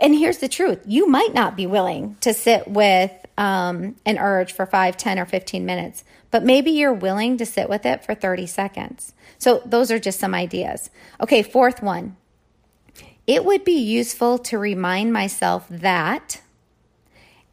and 0.00 0.14
here's 0.14 0.38
the 0.38 0.48
truth 0.48 0.80
you 0.86 1.06
might 1.08 1.34
not 1.34 1.56
be 1.56 1.66
willing 1.66 2.16
to 2.20 2.32
sit 2.32 2.66
with 2.66 3.12
um, 3.36 3.96
an 4.06 4.18
urge 4.18 4.52
for 4.52 4.66
5, 4.66 4.96
10, 4.96 5.18
or 5.18 5.26
15 5.26 5.64
minutes, 5.64 6.04
but 6.30 6.44
maybe 6.44 6.70
you're 6.70 6.92
willing 6.92 7.36
to 7.38 7.46
sit 7.46 7.68
with 7.68 7.86
it 7.86 8.04
for 8.04 8.14
30 8.14 8.46
seconds. 8.46 9.12
So, 9.38 9.62
those 9.66 9.90
are 9.90 9.98
just 9.98 10.18
some 10.18 10.34
ideas. 10.34 10.90
Okay, 11.20 11.42
fourth 11.42 11.82
one. 11.82 12.16
It 13.26 13.44
would 13.44 13.64
be 13.64 13.78
useful 13.78 14.38
to 14.38 14.58
remind 14.58 15.12
myself 15.12 15.66
that, 15.68 16.40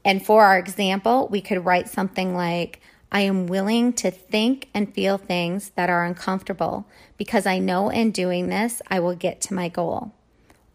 and 0.07 0.25
for 0.25 0.45
our 0.45 0.57
example, 0.57 1.27
we 1.27 1.41
could 1.41 1.65
write 1.65 1.89
something 1.89 2.33
like, 2.33 2.79
I 3.11 3.19
am 3.21 3.45
willing 3.45 3.91
to 3.93 4.09
think 4.09 4.69
and 4.73 4.93
feel 4.93 5.17
things 5.17 5.71
that 5.75 5.89
are 5.89 6.05
uncomfortable 6.05 6.87
because 7.17 7.45
I 7.45 7.59
know 7.59 7.89
in 7.89 8.11
doing 8.11 8.47
this, 8.47 8.81
I 8.87 9.01
will 9.01 9.15
get 9.15 9.41
to 9.41 9.53
my 9.53 9.67
goal. 9.67 10.13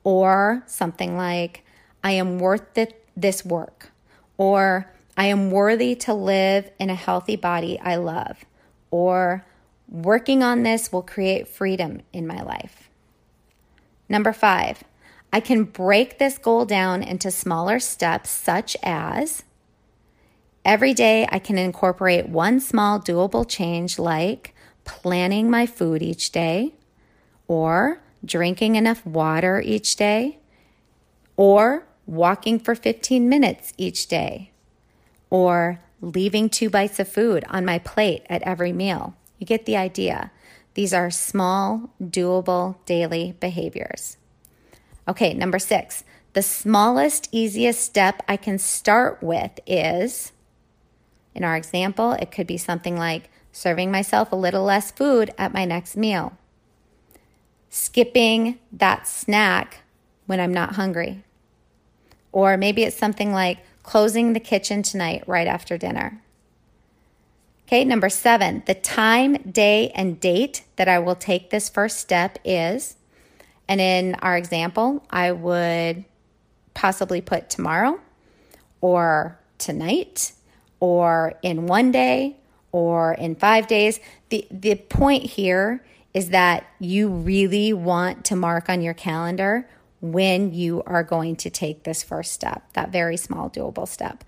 Or 0.05 0.63
something 0.67 1.17
like, 1.17 1.65
I 2.05 2.11
am 2.11 2.41
worth 2.41 2.79
this 3.17 3.43
work. 3.43 3.91
Or 4.37 4.93
I 5.17 5.27
am 5.27 5.51
worthy 5.51 5.95
to 5.95 6.13
live 6.13 6.71
in 6.79 6.91
a 6.91 6.95
healthy 6.95 7.37
body 7.37 7.81
I 7.81 7.97
love. 7.97 8.45
Or 8.91 9.47
working 9.89 10.43
on 10.43 10.63
this 10.63 10.93
will 10.93 11.01
create 11.01 11.49
freedom 11.49 12.03
in 12.13 12.27
my 12.27 12.43
life. 12.43 12.91
Number 14.11 14.35
five, 14.35 14.85
I 15.33 15.41
can 15.41 15.65
break 15.65 16.19
this 16.19 16.37
goal 16.37 16.67
down 16.67 17.03
into 17.03 17.31
smaller 17.31 17.81
steps, 17.81 18.29
such 18.29 18.77
as 18.83 19.45
every 20.63 20.93
day 20.93 21.27
I 21.31 21.39
can 21.39 21.57
incorporate 21.57 22.29
one 22.29 22.61
small 22.61 23.01
doable 23.01 23.49
change, 23.49 23.99
like 23.99 24.55
planning 24.85 25.51
my 25.51 25.65
food 25.65 26.03
each 26.03 26.33
day, 26.33 26.75
or 27.49 28.03
drinking 28.23 28.77
enough 28.77 29.07
water 29.07 29.63
each 29.65 29.97
day, 29.97 30.39
or 31.37 31.87
walking 32.07 32.59
for 32.59 32.75
15 32.75 33.27
minutes 33.27 33.73
each 33.79 34.09
day, 34.09 34.51
or 35.31 35.81
leaving 36.03 36.51
two 36.51 36.69
bites 36.69 37.01
of 37.01 37.09
food 37.09 37.43
on 37.49 37.65
my 37.65 37.79
plate 37.79 38.23
at 38.29 38.43
every 38.43 38.73
meal. 38.73 39.15
You 39.39 39.47
get 39.47 39.65
the 39.65 39.79
idea. 39.79 40.31
These 40.75 40.93
are 40.93 41.11
small, 41.11 41.91
doable 42.03 42.77
daily 42.85 43.35
behaviors. 43.41 44.19
Okay, 45.09 45.35
number 45.35 45.59
six, 45.59 46.05
the 46.33 46.43
smallest, 46.43 47.29
easiest 47.33 47.81
step 47.81 48.23
I 48.29 48.37
can 48.37 48.59
start 48.59 49.23
with 49.23 49.59
is, 49.67 50.33
in 51.35 51.45
our 51.45 51.57
example, 51.57 52.13
it 52.13 52.31
could 52.31 52.47
be 52.47 52.57
something 52.57 52.97
like 52.97 53.29
serving 53.53 53.91
myself 53.91 54.33
a 54.33 54.37
little 54.37 54.65
less 54.65 54.91
food 54.91 55.33
at 55.37 55.53
my 55.53 55.65
next 55.65 55.97
meal, 55.97 56.39
skipping 57.69 58.59
that 58.73 59.07
snack 59.07 59.83
when 60.27 60.41
I'm 60.41 60.55
not 60.55 60.77
hungry. 60.77 61.23
Or 62.31 62.57
maybe 62.57 62.85
it's 62.85 62.97
something 62.97 63.33
like 63.33 63.59
closing 63.83 64.33
the 64.33 64.41
kitchen 64.41 64.83
tonight 64.83 65.25
right 65.27 65.47
after 65.47 65.77
dinner. 65.77 66.23
Okay, 67.67 67.85
number 67.85 68.09
seven, 68.09 68.63
the 68.67 68.75
time, 68.75 69.35
day, 69.51 69.91
and 69.95 70.21
date 70.21 70.63
that 70.77 70.89
I 70.89 70.99
will 70.99 71.15
take 71.15 71.51
this 71.51 71.69
first 71.69 71.99
step 71.99 72.39
is 72.45 72.97
and 73.69 73.81
in 73.81 74.15
our 74.17 74.37
example, 74.37 75.05
I 75.11 75.33
would 75.33 76.05
possibly 76.75 77.21
put 77.21 77.51
tomorrow 77.51 78.01
or 78.81 79.39
tonight 79.59 80.33
or 80.81 81.35
in 81.43 81.67
one 81.67 81.93
day 81.93 82.37
or 82.73 83.15
in 83.15 83.37
five 83.37 83.67
days. 83.67 84.01
The, 84.31 84.47
the 84.51 84.75
point 84.75 85.25
here 85.25 85.85
is 86.15 86.31
that 86.31 86.67
you 86.79 87.09
really 87.09 87.73
want 87.73 88.25
to 88.27 88.37
mark 88.37 88.69
on 88.69 88.83
your 88.83 88.95
calendar 88.95 89.69
when 90.01 90.53
you 90.53 90.83
are 90.85 91.05
going 91.05 91.37
to 91.37 91.49
take 91.49 91.85
this 91.85 92.03
first 92.03 92.33
step, 92.33 92.73
that 92.73 92.91
very 92.91 93.17
small, 93.17 93.49
doable 93.49 93.87
step. 93.87 94.25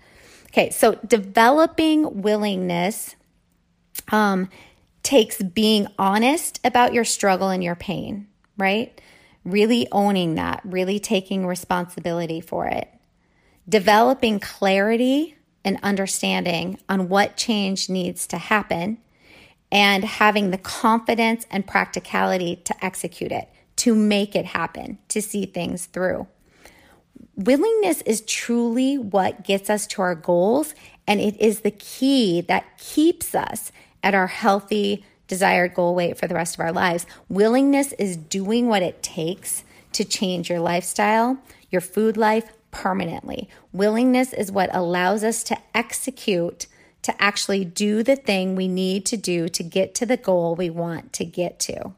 Okay, 0.47 0.69
so 0.69 0.95
developing 1.05 2.21
willingness 2.21 3.15
um, 4.09 4.49
takes 5.03 5.41
being 5.41 5.87
honest 5.99 6.59
about 6.63 6.93
your 6.93 7.03
struggle 7.03 7.49
and 7.49 7.63
your 7.63 7.75
pain, 7.75 8.27
right? 8.57 8.99
Really 9.45 9.87
owning 9.91 10.35
that, 10.35 10.61
really 10.65 10.99
taking 10.99 11.45
responsibility 11.45 12.41
for 12.41 12.65
it, 12.67 12.89
developing 13.69 14.39
clarity 14.39 15.35
and 15.63 15.79
understanding 15.81 16.79
on 16.89 17.07
what 17.07 17.37
change 17.37 17.89
needs 17.89 18.27
to 18.27 18.37
happen, 18.37 18.97
and 19.71 20.03
having 20.03 20.51
the 20.51 20.57
confidence 20.57 21.45
and 21.49 21.65
practicality 21.65 22.55
to 22.57 22.85
execute 22.85 23.31
it, 23.31 23.49
to 23.75 23.95
make 23.95 24.35
it 24.35 24.45
happen, 24.45 24.97
to 25.07 25.21
see 25.21 25.45
things 25.45 25.85
through. 25.85 26.27
Willingness 27.35 28.01
is 28.03 28.21
truly 28.21 28.97
what 28.97 29.43
gets 29.43 29.69
us 29.69 29.85
to 29.87 30.01
our 30.01 30.15
goals, 30.15 30.73
and 31.07 31.19
it 31.19 31.39
is 31.39 31.61
the 31.61 31.71
key 31.71 32.41
that 32.41 32.77
keeps 32.77 33.35
us 33.35 33.71
at 34.03 34.15
our 34.15 34.27
healthy, 34.27 35.03
desired 35.27 35.73
goal 35.73 35.95
weight 35.95 36.17
for 36.17 36.27
the 36.27 36.35
rest 36.35 36.55
of 36.55 36.59
our 36.59 36.71
lives. 36.71 37.05
Willingness 37.29 37.93
is 37.93 38.17
doing 38.17 38.67
what 38.67 38.83
it 38.83 39.01
takes 39.01 39.63
to 39.93 40.03
change 40.03 40.49
your 40.49 40.59
lifestyle, 40.59 41.37
your 41.71 41.81
food 41.81 42.17
life 42.17 42.51
permanently. 42.71 43.49
Willingness 43.71 44.33
is 44.33 44.51
what 44.51 44.69
allows 44.73 45.23
us 45.23 45.43
to 45.43 45.57
execute, 45.73 46.67
to 47.01 47.23
actually 47.23 47.63
do 47.63 48.03
the 48.03 48.15
thing 48.15 48.55
we 48.55 48.67
need 48.67 49.05
to 49.05 49.17
do 49.17 49.47
to 49.47 49.63
get 49.63 49.95
to 49.95 50.05
the 50.05 50.17
goal 50.17 50.55
we 50.55 50.69
want 50.69 51.13
to 51.13 51.23
get 51.23 51.59
to. 51.59 51.93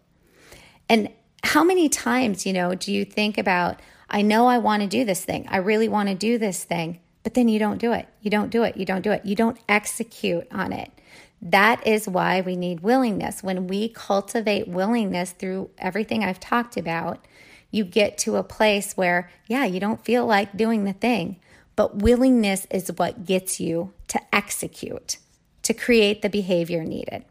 And 0.88 1.10
how 1.44 1.64
many 1.64 1.90
times, 1.90 2.46
you 2.46 2.54
know, 2.54 2.76
do 2.76 2.92
you 2.92 3.06
think 3.06 3.38
about, 3.38 3.80
I 4.10 4.22
know 4.22 4.48
I 4.48 4.58
want 4.58 4.84
to 4.84 4.88
do 4.88 5.04
this 5.04 5.26
thing. 5.26 5.48
I 5.50 5.58
really 5.58 5.88
want 5.88 6.10
to 6.10 6.16
do 6.16 6.38
this 6.38 6.64
thing, 6.64 7.00
but 7.24 7.34
then 7.34 7.50
you 7.50 7.58
don't 7.58 7.80
do 7.80 7.94
it. 7.94 8.08
You 8.22 8.30
don't 8.30 8.50
do 8.50 8.64
it. 8.64 8.78
You 8.78 8.86
don't 8.86 9.02
do 9.02 9.12
it. 9.12 9.26
You 9.26 9.36
don't 9.36 9.58
execute 9.68 10.48
on 10.52 10.72
it. 10.74 10.92
That 11.42 11.86
is 11.86 12.08
why 12.08 12.42
we 12.42 12.56
need 12.56 12.80
willingness. 12.80 13.44
When 13.44 13.68
we 13.68 13.90
cultivate 13.90 14.68
willingness 14.68 15.32
through 15.32 15.70
everything 15.78 16.24
I've 16.24 16.40
talked 16.40 16.78
about, 16.78 17.26
you 17.70 17.84
get 17.84 18.18
to 18.20 18.38
a 18.38 18.44
place 18.44 18.94
where, 18.96 19.30
yeah, 19.48 19.66
you 19.66 19.80
don't 19.80 20.04
feel 20.04 20.26
like 20.26 20.58
doing 20.58 20.86
the 20.86 20.94
thing, 20.94 21.40
but 21.76 21.98
willingness 21.98 22.66
is 22.72 22.92
what 22.96 23.26
gets 23.26 23.60
you 23.60 23.94
to 24.08 24.20
execute, 24.34 25.18
to 25.64 25.74
create 25.74 26.22
the 26.22 26.30
behavior 26.30 26.84
needed. 26.84 27.24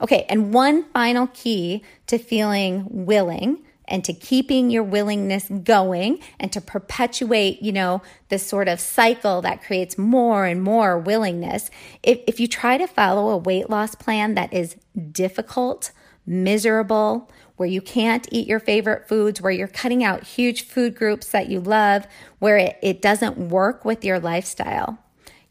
Okay, 0.00 0.24
and 0.28 0.54
one 0.54 0.84
final 0.84 1.26
key 1.28 1.82
to 2.06 2.18
feeling 2.18 2.86
willing 2.88 3.62
and 3.90 4.04
to 4.04 4.12
keeping 4.12 4.70
your 4.70 4.84
willingness 4.84 5.48
going 5.64 6.20
and 6.38 6.52
to 6.52 6.60
perpetuate, 6.60 7.60
you 7.60 7.72
know, 7.72 8.00
this 8.28 8.46
sort 8.46 8.68
of 8.68 8.80
cycle 8.80 9.42
that 9.42 9.62
creates 9.62 9.98
more 9.98 10.46
and 10.46 10.62
more 10.62 10.98
willingness. 10.98 11.70
If, 12.02 12.20
if 12.26 12.40
you 12.40 12.46
try 12.46 12.78
to 12.78 12.86
follow 12.86 13.30
a 13.30 13.36
weight 13.36 13.68
loss 13.68 13.94
plan 13.94 14.34
that 14.36 14.52
is 14.54 14.76
difficult, 15.10 15.90
miserable, 16.24 17.30
where 17.56 17.68
you 17.68 17.82
can't 17.82 18.26
eat 18.30 18.46
your 18.46 18.60
favorite 18.60 19.06
foods, 19.06 19.42
where 19.42 19.52
you're 19.52 19.68
cutting 19.68 20.02
out 20.02 20.22
huge 20.22 20.62
food 20.62 20.94
groups 20.94 21.28
that 21.30 21.50
you 21.50 21.60
love, 21.60 22.06
where 22.38 22.56
it, 22.56 22.78
it 22.82 23.02
doesn't 23.02 23.36
work 23.36 23.84
with 23.84 24.02
your 24.04 24.18
lifestyle, 24.18 24.98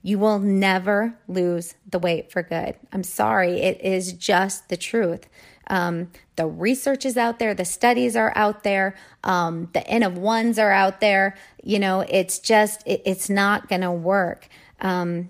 you 0.01 0.17
will 0.17 0.39
never 0.39 1.13
lose 1.27 1.75
the 1.87 1.99
weight 1.99 2.31
for 2.31 2.41
good. 2.41 2.75
I'm 2.91 3.03
sorry, 3.03 3.61
it 3.61 3.81
is 3.81 4.13
just 4.13 4.69
the 4.69 4.77
truth. 4.77 5.27
Um, 5.69 6.09
the 6.35 6.47
research 6.47 7.05
is 7.05 7.15
out 7.15 7.37
there, 7.39 7.53
the 7.53 7.65
studies 7.65 8.15
are 8.15 8.33
out 8.35 8.63
there, 8.63 8.95
um, 9.23 9.69
the 9.73 9.85
N 9.87 10.03
of 10.03 10.17
ones 10.17 10.57
are 10.57 10.71
out 10.71 10.99
there. 10.99 11.37
You 11.63 11.79
know, 11.79 12.01
it's 12.01 12.39
just, 12.39 12.81
it, 12.87 13.01
it's 13.05 13.29
not 13.29 13.69
going 13.69 13.81
to 13.81 13.91
work. 13.91 14.47
Um, 14.81 15.29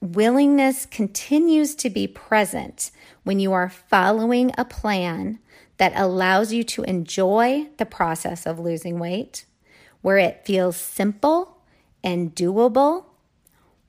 willingness 0.00 0.86
continues 0.86 1.74
to 1.76 1.90
be 1.90 2.06
present 2.06 2.90
when 3.24 3.40
you 3.40 3.52
are 3.52 3.68
following 3.68 4.52
a 4.56 4.64
plan 4.64 5.38
that 5.78 5.92
allows 5.96 6.52
you 6.52 6.62
to 6.62 6.82
enjoy 6.82 7.68
the 7.78 7.86
process 7.86 8.46
of 8.46 8.58
losing 8.58 8.98
weight, 8.98 9.44
where 10.02 10.18
it 10.18 10.44
feels 10.44 10.76
simple 10.76 11.58
and 12.04 12.34
doable, 12.34 13.06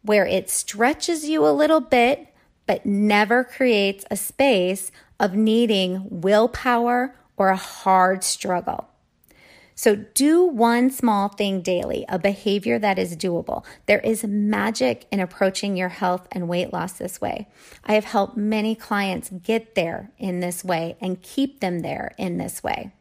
where 0.02 0.26
it 0.26 0.50
stretches 0.50 1.30
you 1.30 1.46
a 1.46 1.52
little 1.52 1.82
bit, 1.82 2.34
but 2.66 2.86
never 2.86 3.44
creates 3.44 4.06
a 4.10 4.16
space 4.16 4.92
of 5.22 5.36
needing 5.36 6.08
willpower 6.10 7.16
or 7.38 7.50
a 7.50 7.56
hard 7.56 8.24
struggle. 8.24 8.88
So, 9.76 9.96
do 9.96 10.44
one 10.44 10.92
small 10.92 11.30
thing 11.30 11.62
daily, 11.62 12.06
a 12.10 12.20
behavior 12.20 12.78
that 12.78 13.00
is 13.00 13.16
doable. 13.16 13.64
There 13.86 14.02
is 14.02 14.24
magic 14.24 15.06
in 15.12 15.20
approaching 15.20 15.78
your 15.78 15.90
health 15.90 16.28
and 16.32 16.50
weight 16.50 16.74
loss 16.74 16.94
this 16.94 17.22
way. 17.22 17.48
I 17.86 17.94
have 17.94 18.06
helped 18.06 18.36
many 18.36 18.76
clients 18.76 19.30
get 19.30 19.76
there 19.76 20.12
in 20.20 20.40
this 20.40 20.64
way 20.64 20.98
and 21.00 21.22
keep 21.22 21.62
them 21.62 21.80
there 21.80 22.14
in 22.18 22.38
this 22.38 22.62
way. 22.62 22.92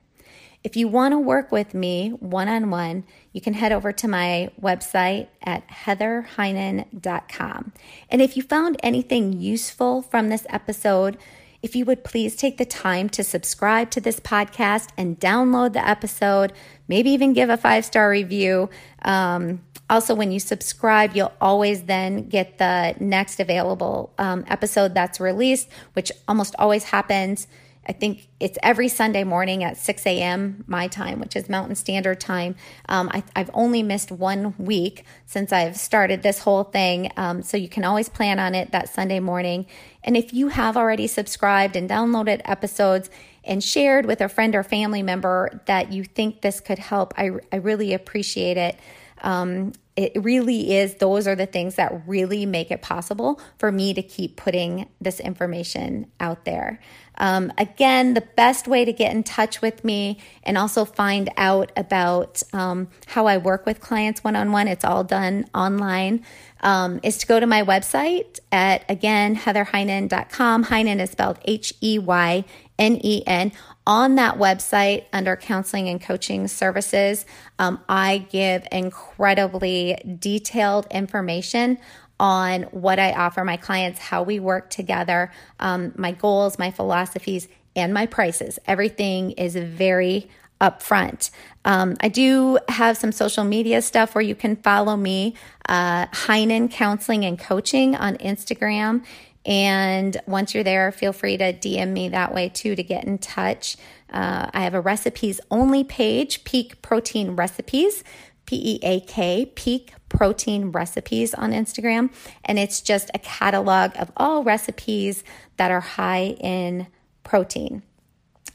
If 0.63 0.77
you 0.77 0.89
want 0.89 1.13
to 1.13 1.19
work 1.19 1.51
with 1.51 1.73
me 1.73 2.11
one 2.11 2.49
on 2.49 2.69
one, 2.71 3.05
you 3.33 3.41
can 3.41 3.55
head 3.55 3.73
over 3.73 3.93
to 3.93 4.09
my 4.09 4.51
website 4.61 5.29
at 5.43 5.67
heatherheynen.com. 5.69 7.73
And 8.11 8.23
if 8.23 8.37
you 8.37 8.43
found 8.43 8.77
anything 8.83 9.41
useful 9.41 10.03
from 10.03 10.29
this 10.29 10.47
episode, 10.51 11.17
if 11.63 11.77
you 11.77 11.85
would 11.85 12.05
please 12.05 12.37
take 12.37 12.57
the 12.57 12.65
time 12.65 13.09
to 13.11 13.23
subscribe 13.23 13.91
to 13.91 14.01
this 14.01 14.19
podcast 14.21 14.89
and 14.97 15.19
download 15.21 15.73
the 15.73 15.87
episode, 15.87 16.53
maybe 16.89 17.11
even 17.11 17.33
give 17.33 17.51
a 17.51 17.57
five 17.57 17.85
star 17.85 18.11
review. 18.11 18.71
Um, 19.03 19.63
also, 19.89 20.15
when 20.15 20.31
you 20.31 20.39
subscribe, 20.39 21.17
you'll 21.17 21.33
always 21.41 21.83
then 21.83 22.29
get 22.29 22.59
the 22.59 22.95
next 23.01 23.41
available 23.41 24.13
um, 24.19 24.45
episode 24.47 24.95
that's 24.95 25.19
released, 25.19 25.69
which 25.95 26.13
almost 26.29 26.55
always 26.59 26.85
happens 26.85 27.49
I 27.87 27.93
think 27.93 28.29
it's 28.39 28.59
every 28.63 28.89
Sunday 28.89 29.25
morning 29.25 29.65
at 29.65 29.77
6 29.77 30.07
a.m. 30.07 30.65
my 30.67 30.87
time, 30.87 31.19
which 31.19 31.35
is 31.35 31.49
Mountain 31.49 31.77
Standard 31.77 32.21
Time. 32.21 32.55
Um, 32.89 33.09
I, 33.13 33.25
have 33.35 33.51
only 33.55 33.83
missed 33.83 34.13
one 34.13 34.55
week 34.59 35.05
since 35.27 35.51
I've 35.51 35.77
started 35.77 36.23
this 36.23 36.41
whole 36.41 36.65
thing. 36.65 37.11
Um, 37.17 37.43
so 37.43 37.57
you 37.57 37.69
can 37.69 37.85
always 37.85 38.09
plan 38.09 38.39
on 38.39 38.55
it 38.55 38.71
that 38.73 38.91
Sunday 38.91 39.19
morning. 39.19 39.67
And 40.05 40.17
if 40.17 40.33
you 40.33 40.49
have 40.49 40.77
already 40.77 41.07
subscribed 41.07 41.75
and 41.75 41.89
downloaded 41.89 42.43
episodes 42.45 43.09
and 43.45 43.65
shared 43.65 44.05
with 44.05 44.21
a 44.21 44.29
friend 44.29 44.55
or 44.55 44.63
family 44.63 45.03
member 45.03 45.63
that 45.67 45.91
you 45.91 46.05
think 46.05 46.43
this 46.43 46.61
could 46.61 46.79
help, 46.79 47.15
I, 47.17 47.31
I 47.51 47.57
really 47.57 47.95
appreciate 47.95 48.59
it. 48.59 48.79
Um, 49.23 49.73
it 50.01 50.13
really 50.25 50.73
is, 50.75 50.95
those 50.95 51.27
are 51.27 51.37
the 51.37 51.45
things 51.45 51.75
that 51.75 52.03
really 52.07 52.47
make 52.47 52.71
it 52.71 52.81
possible 52.81 53.39
for 53.59 53.71
me 53.71 53.93
to 53.93 54.03
keep 54.03 54.37
putting 54.37 54.89
this 54.99 55.21
information 55.21 56.11
out 56.19 56.47
there. 56.47 56.81
Um, 57.19 57.53
again, 57.59 58.15
the 58.15 58.23
best 58.23 58.67
way 58.67 58.87
to 58.87 58.95
get 58.95 59.13
in 59.13 59.23
touch 59.23 59.61
with 59.61 59.85
me 59.85 60.19
and 60.43 60.57
also 60.57 60.87
find 60.87 61.29
out 61.37 61.71
about 61.77 62.43
um, 62.55 62.89
how 63.09 63.27
I 63.27 63.37
work 63.37 63.67
with 63.67 63.81
clients 63.81 64.25
one 64.25 64.37
on 64.37 64.53
one, 64.53 64.69
it's 64.69 64.87
all 64.87 65.05
done 65.05 65.45
online, 65.55 66.25
um, 66.63 66.99
is 67.03 67.19
to 67.19 67.27
go 67.27 67.39
to 67.39 67.47
my 67.47 67.63
website 67.63 68.41
at, 68.51 68.85
again, 68.89 69.37
heatherheynen.com. 69.37 70.65
Heynen 70.65 70.99
is 70.99 71.11
spelled 71.11 71.39
H 71.45 71.75
E 71.83 71.99
Y 71.99 72.45
N 72.79 72.99
E 73.05 73.23
N. 73.27 73.53
On 73.91 74.15
that 74.15 74.37
website, 74.37 75.07
under 75.13 75.35
counseling 75.35 75.89
and 75.89 76.01
coaching 76.01 76.47
services, 76.47 77.27
um, 77.59 77.81
I 77.89 78.19
give 78.31 78.65
incredibly 78.71 79.97
detailed 80.21 80.87
information 80.93 81.77
on 82.21 82.63
what 82.71 83.01
I 83.01 83.11
offer 83.15 83.43
my 83.43 83.57
clients, 83.57 83.99
how 83.99 84.23
we 84.23 84.39
work 84.39 84.71
together, 84.71 85.33
um, 85.59 85.93
my 85.97 86.13
goals, 86.13 86.57
my 86.57 86.71
philosophies, 86.71 87.49
and 87.75 87.93
my 87.93 88.07
prices. 88.07 88.61
Everything 88.65 89.33
is 89.33 89.57
very 89.57 90.31
upfront. 90.61 91.31
Um, 91.65 91.97
I 92.01 92.11
do 92.11 92.61
have 92.69 92.97
some 92.97 93.11
social 93.11 93.43
media 93.43 93.83
stuff 93.83 94.15
where 94.15 94.23
you 94.23 94.37
can 94.37 94.55
follow 94.55 94.97
me, 94.97 95.35
uh, 95.69 96.07
Heynen 96.07 96.71
Counseling 96.71 97.25
and 97.25 97.37
Coaching 97.37 97.97
on 97.97 98.17
Instagram. 98.19 99.05
And 99.47 100.17
once 100.27 100.55
you're 100.55 100.65
there, 100.65 100.93
feel 100.93 101.13
free 101.13 101.37
to 101.39 101.53
DM 101.53 101.93
me 101.93 102.11
that 102.11 102.35
way 102.35 102.51
too 102.51 102.75
to 102.77 102.83
get 102.83 103.05
in 103.05 103.19
touch. 103.19 103.77
Uh, 104.11 104.51
I 104.53 104.63
have 104.63 104.75
a 104.75 104.81
recipes 104.81 105.41
only 105.51 105.83
page, 105.83 106.45
Peak 106.45 106.83
Protein 106.83 107.37
Recipes. 107.37 108.05
P 108.51 108.57
E 108.57 108.81
A 108.83 108.99
K, 109.03 109.47
Peak 109.55 109.93
Protein 110.09 110.73
Recipes 110.73 111.35
on 111.35 111.53
Instagram. 111.53 112.11
And 112.45 112.59
it's 112.59 112.81
just 112.81 113.09
a 113.15 113.19
catalog 113.21 113.93
of 113.97 114.11
all 114.17 114.43
recipes 114.43 115.23
that 115.57 115.71
are 115.71 115.81
high 115.81 116.37
in 116.41 116.89
protein. 117.23 117.85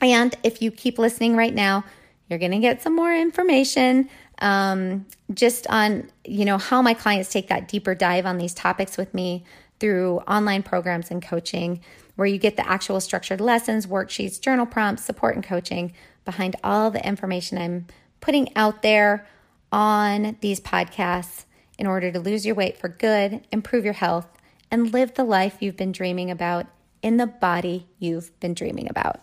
And 0.02 0.36
if 0.44 0.62
you 0.62 0.70
keep 0.70 1.00
listening 1.00 1.38
right 1.38 1.54
now, 1.54 1.86
you're 2.28 2.40
going 2.40 2.52
to 2.52 2.60
get 2.60 2.82
some 2.82 2.94
more 2.94 3.16
information 3.16 4.10
um, 4.40 5.06
just 5.34 5.66
on 5.68 6.12
you 6.26 6.44
know 6.44 6.58
how 6.58 6.82
my 6.82 6.94
clients 6.94 7.32
take 7.32 7.48
that 7.48 7.70
deeper 7.70 7.96
dive 7.96 8.26
on 8.26 8.38
these 8.38 8.54
topics 8.54 8.98
with 8.98 9.14
me 9.14 9.46
through 9.86 10.18
online 10.28 10.64
programs 10.64 11.12
and 11.12 11.22
coaching 11.22 11.80
where 12.16 12.28
you 12.28 12.40
get 12.40 12.56
the 12.56 12.68
actual 12.68 13.00
structured 13.00 13.40
lessons 13.40 13.86
worksheets 13.86 14.42
journal 14.42 14.66
prompts 14.66 15.04
support 15.04 15.36
and 15.36 15.44
coaching 15.44 15.94
behind 16.24 16.56
all 16.64 16.90
the 16.90 17.08
information 17.08 17.58
i'm 17.58 17.86
putting 18.20 18.56
out 18.56 18.82
there 18.82 19.28
on 19.72 20.36
these 20.42 20.60
podcasts 20.60 21.46
in 21.78 21.86
order 21.86 22.12
to 22.12 22.20
lose 22.20 22.46
your 22.46 22.56
weight 22.56 22.78
for 22.78 22.88
good, 22.88 23.46
improve 23.52 23.84
your 23.84 23.94
health, 23.94 24.28
and 24.72 24.94
live 24.94 25.14
the 25.14 25.24
life 25.24 25.58
you've 25.60 25.78
been 25.78 25.92
dreaming 25.92 26.32
about 26.32 26.66
in 27.02 27.18
the 27.18 27.28
body 27.28 27.88
you've 28.00 28.38
been 28.40 28.54
dreaming 28.54 28.90
about. 28.90 29.22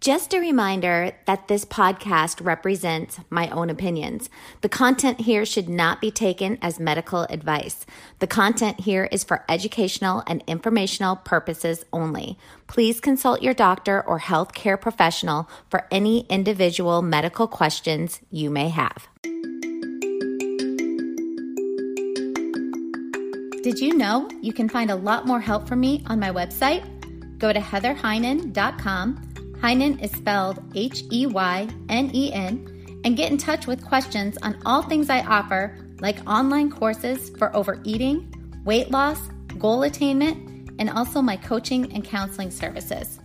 Just 0.00 0.32
a 0.32 0.40
reminder 0.40 1.12
that 1.26 1.48
this 1.48 1.66
podcast 1.66 2.42
represents 2.42 3.20
my 3.28 3.50
own 3.50 3.68
opinions. 3.68 4.30
The 4.62 4.68
content 4.70 5.20
here 5.20 5.44
should 5.44 5.68
not 5.68 6.00
be 6.00 6.10
taken 6.10 6.56
as 6.62 6.80
medical 6.80 7.24
advice. 7.24 7.84
The 8.18 8.26
content 8.26 8.80
here 8.80 9.10
is 9.12 9.24
for 9.24 9.44
educational 9.46 10.22
and 10.26 10.42
informational 10.46 11.16
purposes 11.16 11.84
only. 11.92 12.38
Please 12.66 12.98
consult 12.98 13.42
your 13.42 13.52
doctor 13.52 14.00
or 14.00 14.20
healthcare 14.20 14.80
professional 14.80 15.50
for 15.68 15.86
any 15.90 16.20
individual 16.30 17.02
medical 17.02 17.46
questions 17.46 18.20
you 18.30 18.48
may 18.48 18.70
have. 18.70 19.06
Did 23.62 23.78
you 23.78 23.98
know 23.98 24.30
you 24.40 24.54
can 24.54 24.70
find 24.70 24.90
a 24.90 24.96
lot 24.96 25.26
more 25.26 25.40
help 25.40 25.68
from 25.68 25.80
me 25.80 26.02
on 26.06 26.18
my 26.18 26.30
website? 26.30 26.86
Go 27.38 27.52
to 27.52 27.60
heatherheynen.com 27.60 29.29
Heynen 29.60 30.02
is 30.02 30.10
spelled 30.12 30.62
H 30.74 31.04
E 31.12 31.26
Y 31.26 31.68
N 31.88 32.10
E 32.14 32.32
N, 32.32 33.00
and 33.04 33.16
get 33.16 33.30
in 33.30 33.36
touch 33.36 33.66
with 33.66 33.84
questions 33.84 34.38
on 34.42 34.56
all 34.64 34.82
things 34.82 35.10
I 35.10 35.20
offer, 35.20 35.76
like 36.00 36.18
online 36.26 36.70
courses 36.70 37.30
for 37.36 37.54
overeating, 37.54 38.32
weight 38.64 38.90
loss, 38.90 39.20
goal 39.58 39.82
attainment, 39.82 40.70
and 40.78 40.88
also 40.88 41.20
my 41.20 41.36
coaching 41.36 41.92
and 41.92 42.02
counseling 42.02 42.50
services. 42.50 43.20